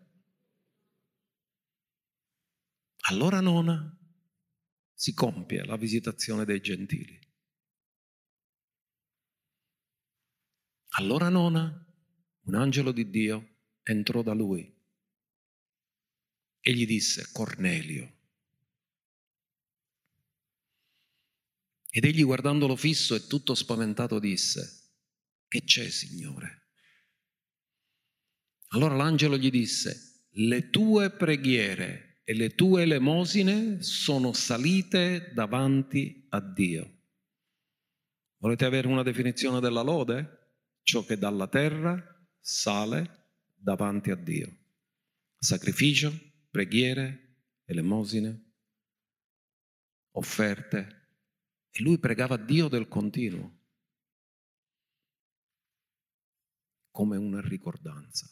[3.11, 3.96] Allora nona
[4.92, 7.18] si compie la visitazione dei gentili.
[10.96, 11.86] Allora nona
[12.42, 14.76] un angelo di Dio entrò da lui
[16.61, 18.16] e gli disse Cornelio.
[21.88, 24.92] Ed egli guardandolo fisso e tutto spaventato disse,
[25.48, 26.68] che c'è Signore?
[28.72, 36.41] Allora l'angelo gli disse, le tue preghiere e le tue elemosine sono salite davanti a
[36.41, 36.97] Dio.
[38.37, 40.51] Volete avere una definizione della lode?
[40.83, 41.99] Ciò che dalla terra
[42.39, 44.55] sale davanti a Dio.
[45.39, 46.12] Sacrificio,
[46.51, 48.53] preghiere, elemosine,
[50.11, 51.12] offerte.
[51.70, 53.59] E lui pregava Dio del continuo,
[56.91, 58.31] come una ricordanza.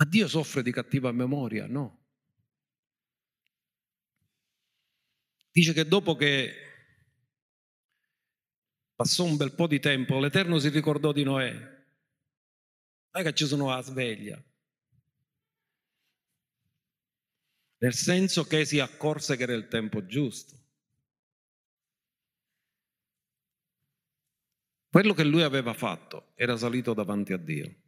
[0.00, 1.66] Ma Dio soffre di cattiva memoria?
[1.66, 2.06] No.
[5.50, 6.54] Dice che dopo che
[8.94, 11.52] passò un bel po' di tempo, l'Eterno si ricordò di Noè.
[11.52, 14.40] Non è che ci sono a sveglia.
[17.78, 20.56] Nel senso che si accorse che era il tempo giusto.
[24.90, 27.87] Quello che lui aveva fatto era salito davanti a Dio.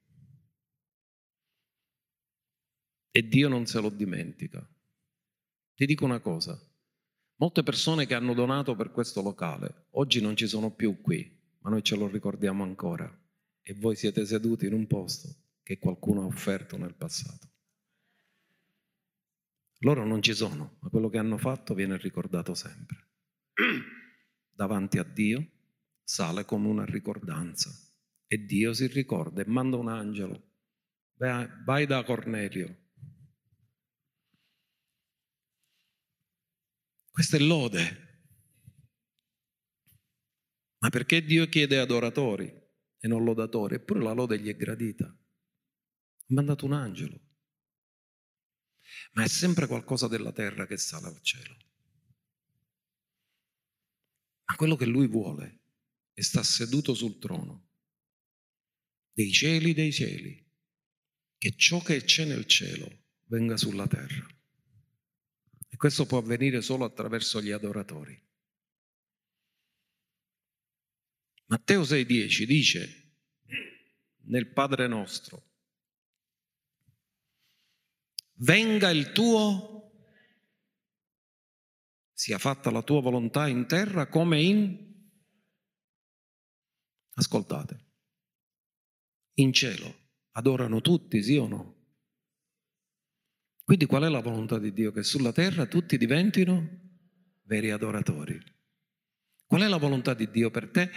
[3.11, 4.67] E Dio non se lo dimentica.
[5.75, 6.61] Ti dico una cosa,
[7.37, 11.71] molte persone che hanno donato per questo locale oggi non ci sono più qui, ma
[11.71, 13.11] noi ce lo ricordiamo ancora.
[13.63, 15.29] E voi siete seduti in un posto
[15.63, 17.49] che qualcuno ha offerto nel passato.
[19.79, 23.09] Loro non ci sono, ma quello che hanno fatto viene ricordato sempre.
[24.53, 25.47] Davanti a Dio
[26.05, 27.71] sale come una ricordanza
[28.27, 30.43] e Dio si ricorda e manda un angelo.
[31.17, 32.80] Vai da Cornelio,
[37.11, 38.09] Questa è lode.
[40.79, 42.47] Ma perché Dio chiede adoratori
[42.99, 43.75] e non lodatori?
[43.75, 45.05] Eppure la lode gli è gradita.
[45.07, 47.21] Ha mandato un angelo.
[49.13, 51.57] Ma è sempre qualcosa della terra che sale al cielo.
[54.45, 55.61] Ma quello che lui vuole
[56.15, 57.69] e sta seduto sul trono
[59.13, 60.49] dei cieli dei cieli,
[61.37, 64.27] che ciò che c'è nel cielo venga sulla terra.
[65.81, 68.15] Questo può avvenire solo attraverso gli adoratori.
[71.47, 73.15] Matteo 6,10 dice
[74.25, 75.53] nel Padre nostro,
[78.35, 80.05] venga il tuo,
[82.13, 85.11] sia fatta la tua volontà in terra come in...
[87.15, 87.93] Ascoltate,
[89.37, 91.80] in cielo adorano tutti, sì o no?
[93.71, 94.91] Quindi qual è la volontà di Dio?
[94.91, 96.69] Che sulla terra tutti diventino
[97.43, 98.37] veri adoratori.
[99.47, 100.91] Qual è la volontà di Dio per te?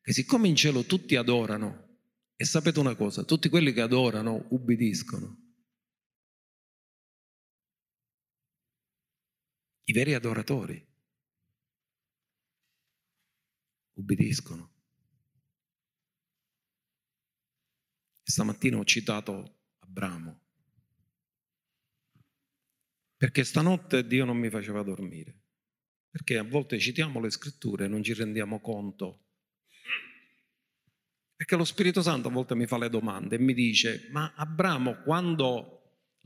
[0.00, 1.98] Che siccome in cielo tutti adorano,
[2.34, 5.36] e sapete una cosa, tutti quelli che adorano ubbidiscono.
[9.84, 10.82] I veri adoratori
[13.92, 14.72] ubbidiscono.
[18.22, 20.44] Stamattina ho citato Abramo.
[23.16, 25.42] Perché stanotte Dio non mi faceva dormire.
[26.10, 29.24] Perché a volte citiamo le scritture e non ci rendiamo conto.
[31.34, 35.02] Perché lo Spirito Santo a volte mi fa le domande e mi dice, ma Abramo
[35.02, 35.76] quando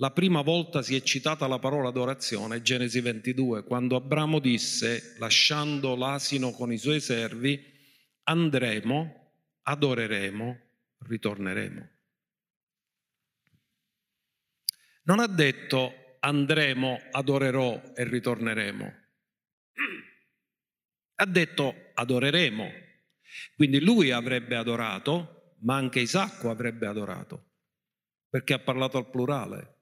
[0.00, 5.94] la prima volta si è citata la parola adorazione, Genesi 22, quando Abramo disse, lasciando
[5.94, 7.60] l'asino con i suoi servi,
[8.22, 10.60] andremo, adoreremo,
[11.00, 11.88] ritorneremo.
[15.02, 18.94] Non ha detto andremo, adorerò e ritorneremo.
[21.16, 22.70] Ha detto adoreremo.
[23.54, 27.52] Quindi lui avrebbe adorato, ma anche Isacco avrebbe adorato,
[28.28, 29.78] perché ha parlato al plurale.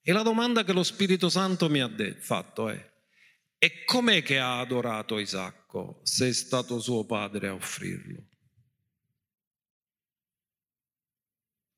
[0.00, 2.92] E la domanda che lo Spirito Santo mi ha fatto è,
[3.58, 8.28] e com'è che ha adorato Isacco se è stato suo padre a offrirlo?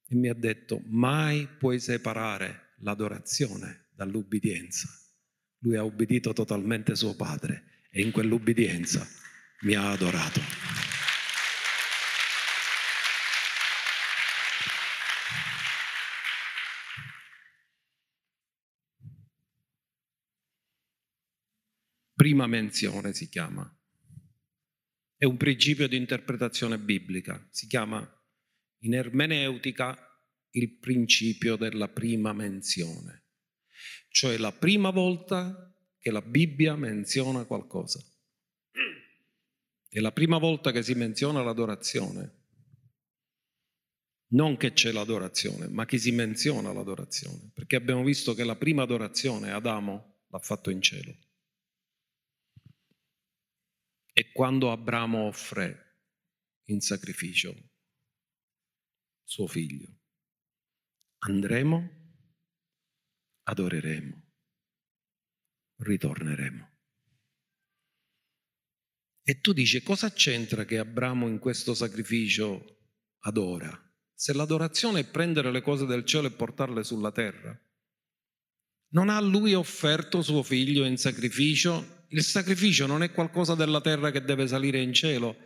[0.08, 4.88] E mi ha detto, mai puoi separare l'adorazione dall'ubbidienza.
[5.58, 9.06] Lui ha ubbidito totalmente suo padre e in quell'ubbidienza
[9.62, 10.40] mi ha adorato.
[22.14, 23.70] Prima menzione si chiama.
[25.16, 27.46] È un principio di interpretazione biblica.
[27.50, 28.06] Si chiama
[28.80, 30.05] in ermeneutica
[30.56, 33.24] il principio della prima menzione,
[34.08, 38.02] cioè la prima volta che la Bibbia menziona qualcosa.
[39.88, 42.44] È la prima volta che si menziona l'adorazione.
[44.28, 48.82] Non che c'è l'adorazione, ma che si menziona l'adorazione, perché abbiamo visto che la prima
[48.82, 51.16] adorazione Adamo l'ha fatto in cielo.
[54.12, 55.98] E quando Abramo offre
[56.64, 57.54] in sacrificio
[59.22, 59.95] suo figlio
[61.28, 61.90] andremo,
[63.42, 64.22] adoreremo,
[65.78, 66.74] ritorneremo.
[69.22, 72.92] E tu dici, cosa c'entra che Abramo in questo sacrificio
[73.24, 73.76] adora?
[74.14, 77.60] Se l'adorazione è prendere le cose del cielo e portarle sulla terra,
[78.90, 82.04] non ha lui offerto suo figlio in sacrificio?
[82.10, 85.36] Il sacrificio non è qualcosa della terra che deve salire in cielo?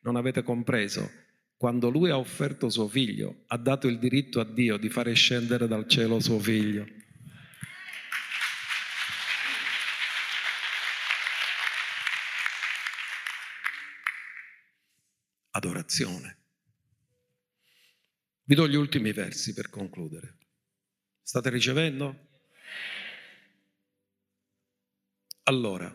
[0.00, 1.23] Non avete compreso?
[1.64, 5.66] Quando lui ha offerto suo figlio, ha dato il diritto a Dio di fare scendere
[5.66, 6.84] dal cielo suo figlio.
[15.52, 16.42] adorazione.
[18.42, 20.36] Vi do gli ultimi versi per concludere.
[21.22, 22.28] State ricevendo?
[25.44, 25.90] Allora,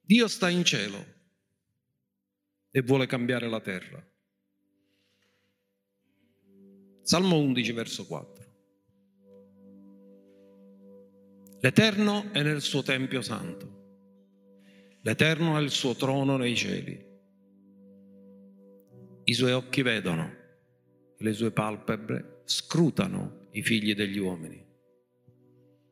[0.00, 1.14] Dio sta in cielo
[2.76, 4.04] e vuole cambiare la terra.
[7.02, 8.44] Salmo 11, verso 4.
[11.60, 13.82] L'Eterno è nel suo Tempio Santo.
[15.02, 17.12] L'Eterno ha il suo trono nei cieli.
[19.22, 20.34] I suoi occhi vedono,
[21.16, 24.66] le sue palpebre scrutano i figli degli uomini.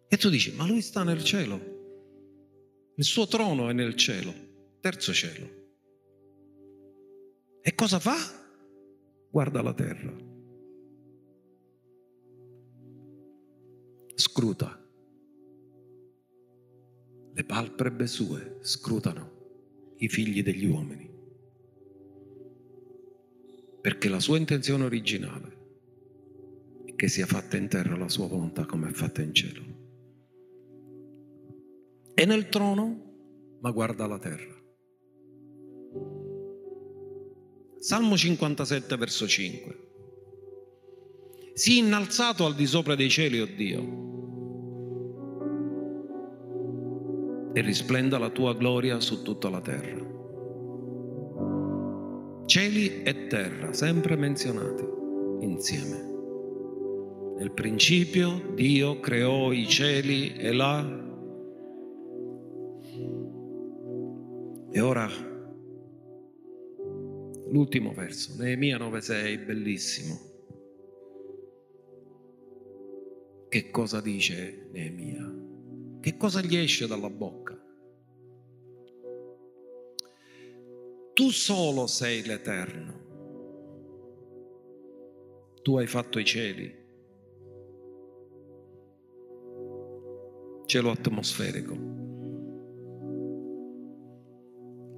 [0.08, 2.90] E tu dici, ma lui sta nel cielo.
[2.96, 4.34] Il suo trono è nel cielo,
[4.80, 5.61] terzo cielo.
[7.62, 8.16] E cosa fa?
[9.30, 10.14] Guarda la terra.
[14.14, 14.78] Scruta.
[17.34, 21.12] Le palpebre sue scrutano i figli degli uomini
[23.82, 25.58] perché la sua intenzione originale
[26.86, 29.62] è che sia fatta in terra la sua volontà come è fatta in cielo.
[32.14, 34.54] È nel trono, ma guarda la terra.
[37.82, 39.76] Salmo 57, verso 5.
[41.52, 43.80] Sii innalzato al di sopra dei cieli, o oh Dio,
[47.52, 50.00] e risplenda la tua gloria su tutta la terra.
[52.46, 54.84] Cieli e terra, sempre menzionati
[55.40, 56.10] insieme.
[57.38, 61.00] Nel principio Dio creò i cieli e la...
[64.70, 65.30] E ora
[67.52, 70.30] l'ultimo verso, Neemia 9,6, bellissimo.
[73.48, 75.30] Che cosa dice Neemia?
[76.00, 77.54] Che cosa gli esce dalla bocca?
[81.12, 83.00] Tu solo sei l'Eterno.
[85.60, 86.74] Tu hai fatto i cieli,
[90.64, 91.76] cielo atmosferico,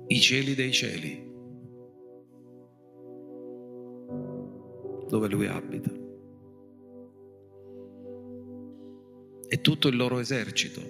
[0.07, 1.34] i cieli dei cieli,
[5.15, 5.93] dove Lui abita,
[9.47, 10.81] e tutto il loro esercito,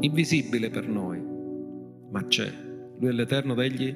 [0.00, 1.22] invisibile per noi,
[2.10, 2.50] ma c'è.
[2.98, 3.94] Lui è l'Eterno degli?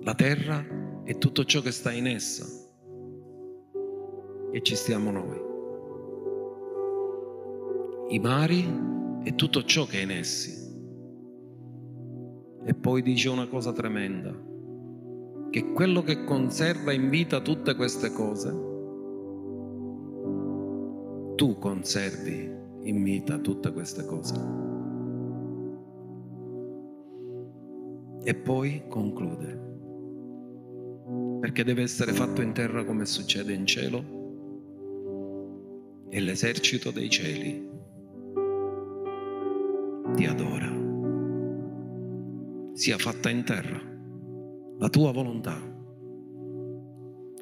[0.00, 2.46] La terra e tutto ciò che sta in essa.
[4.52, 5.38] E ci stiamo noi.
[8.14, 8.64] I mari
[9.22, 10.66] e tutto ciò che è in essi.
[12.64, 14.48] E poi dice una cosa tremenda,
[15.50, 18.50] che quello che conserva in vita tutte queste cose,
[21.34, 24.34] tu conservi in vita tutte queste cose.
[28.22, 29.60] E poi conclude,
[31.40, 34.18] perché deve essere fatto in terra come succede in cielo
[36.10, 37.68] e l'esercito dei cieli
[40.14, 40.78] ti adora.
[42.72, 43.89] Sia fatta in terra
[44.80, 45.60] la tua volontà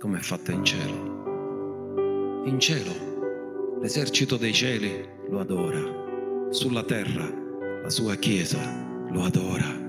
[0.00, 2.42] come è fatta in cielo.
[2.46, 7.32] In cielo l'esercito dei cieli lo adora, sulla terra
[7.80, 9.86] la sua Chiesa lo adora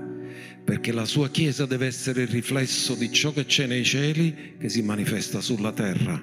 [0.62, 4.68] perché la sua Chiesa deve essere il riflesso di ciò che c'è nei cieli che
[4.68, 6.22] si manifesta sulla terra.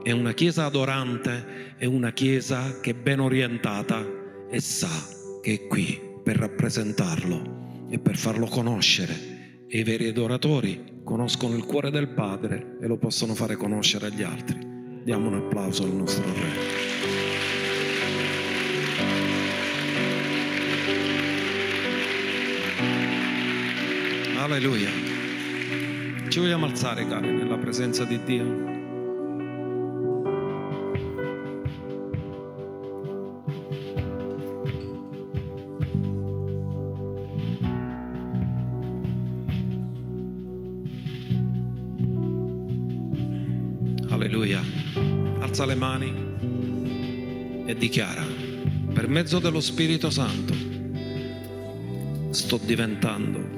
[0.00, 4.06] È una Chiesa adorante, è una Chiesa che è ben orientata
[4.48, 4.88] e sa
[5.42, 9.37] che è qui per rappresentarlo e per farlo conoscere.
[9.70, 14.22] E i veri adoratori conoscono il cuore del Padre e lo possono fare conoscere agli
[14.22, 14.58] altri.
[15.04, 16.96] Diamo un applauso al nostro Re.
[24.38, 24.88] Alleluia.
[26.28, 28.77] Ci vogliamo alzare, cari, nella presenza di Dio.
[47.88, 48.22] Dichiara,
[48.92, 50.52] per mezzo dello Spirito Santo
[52.28, 53.57] sto diventando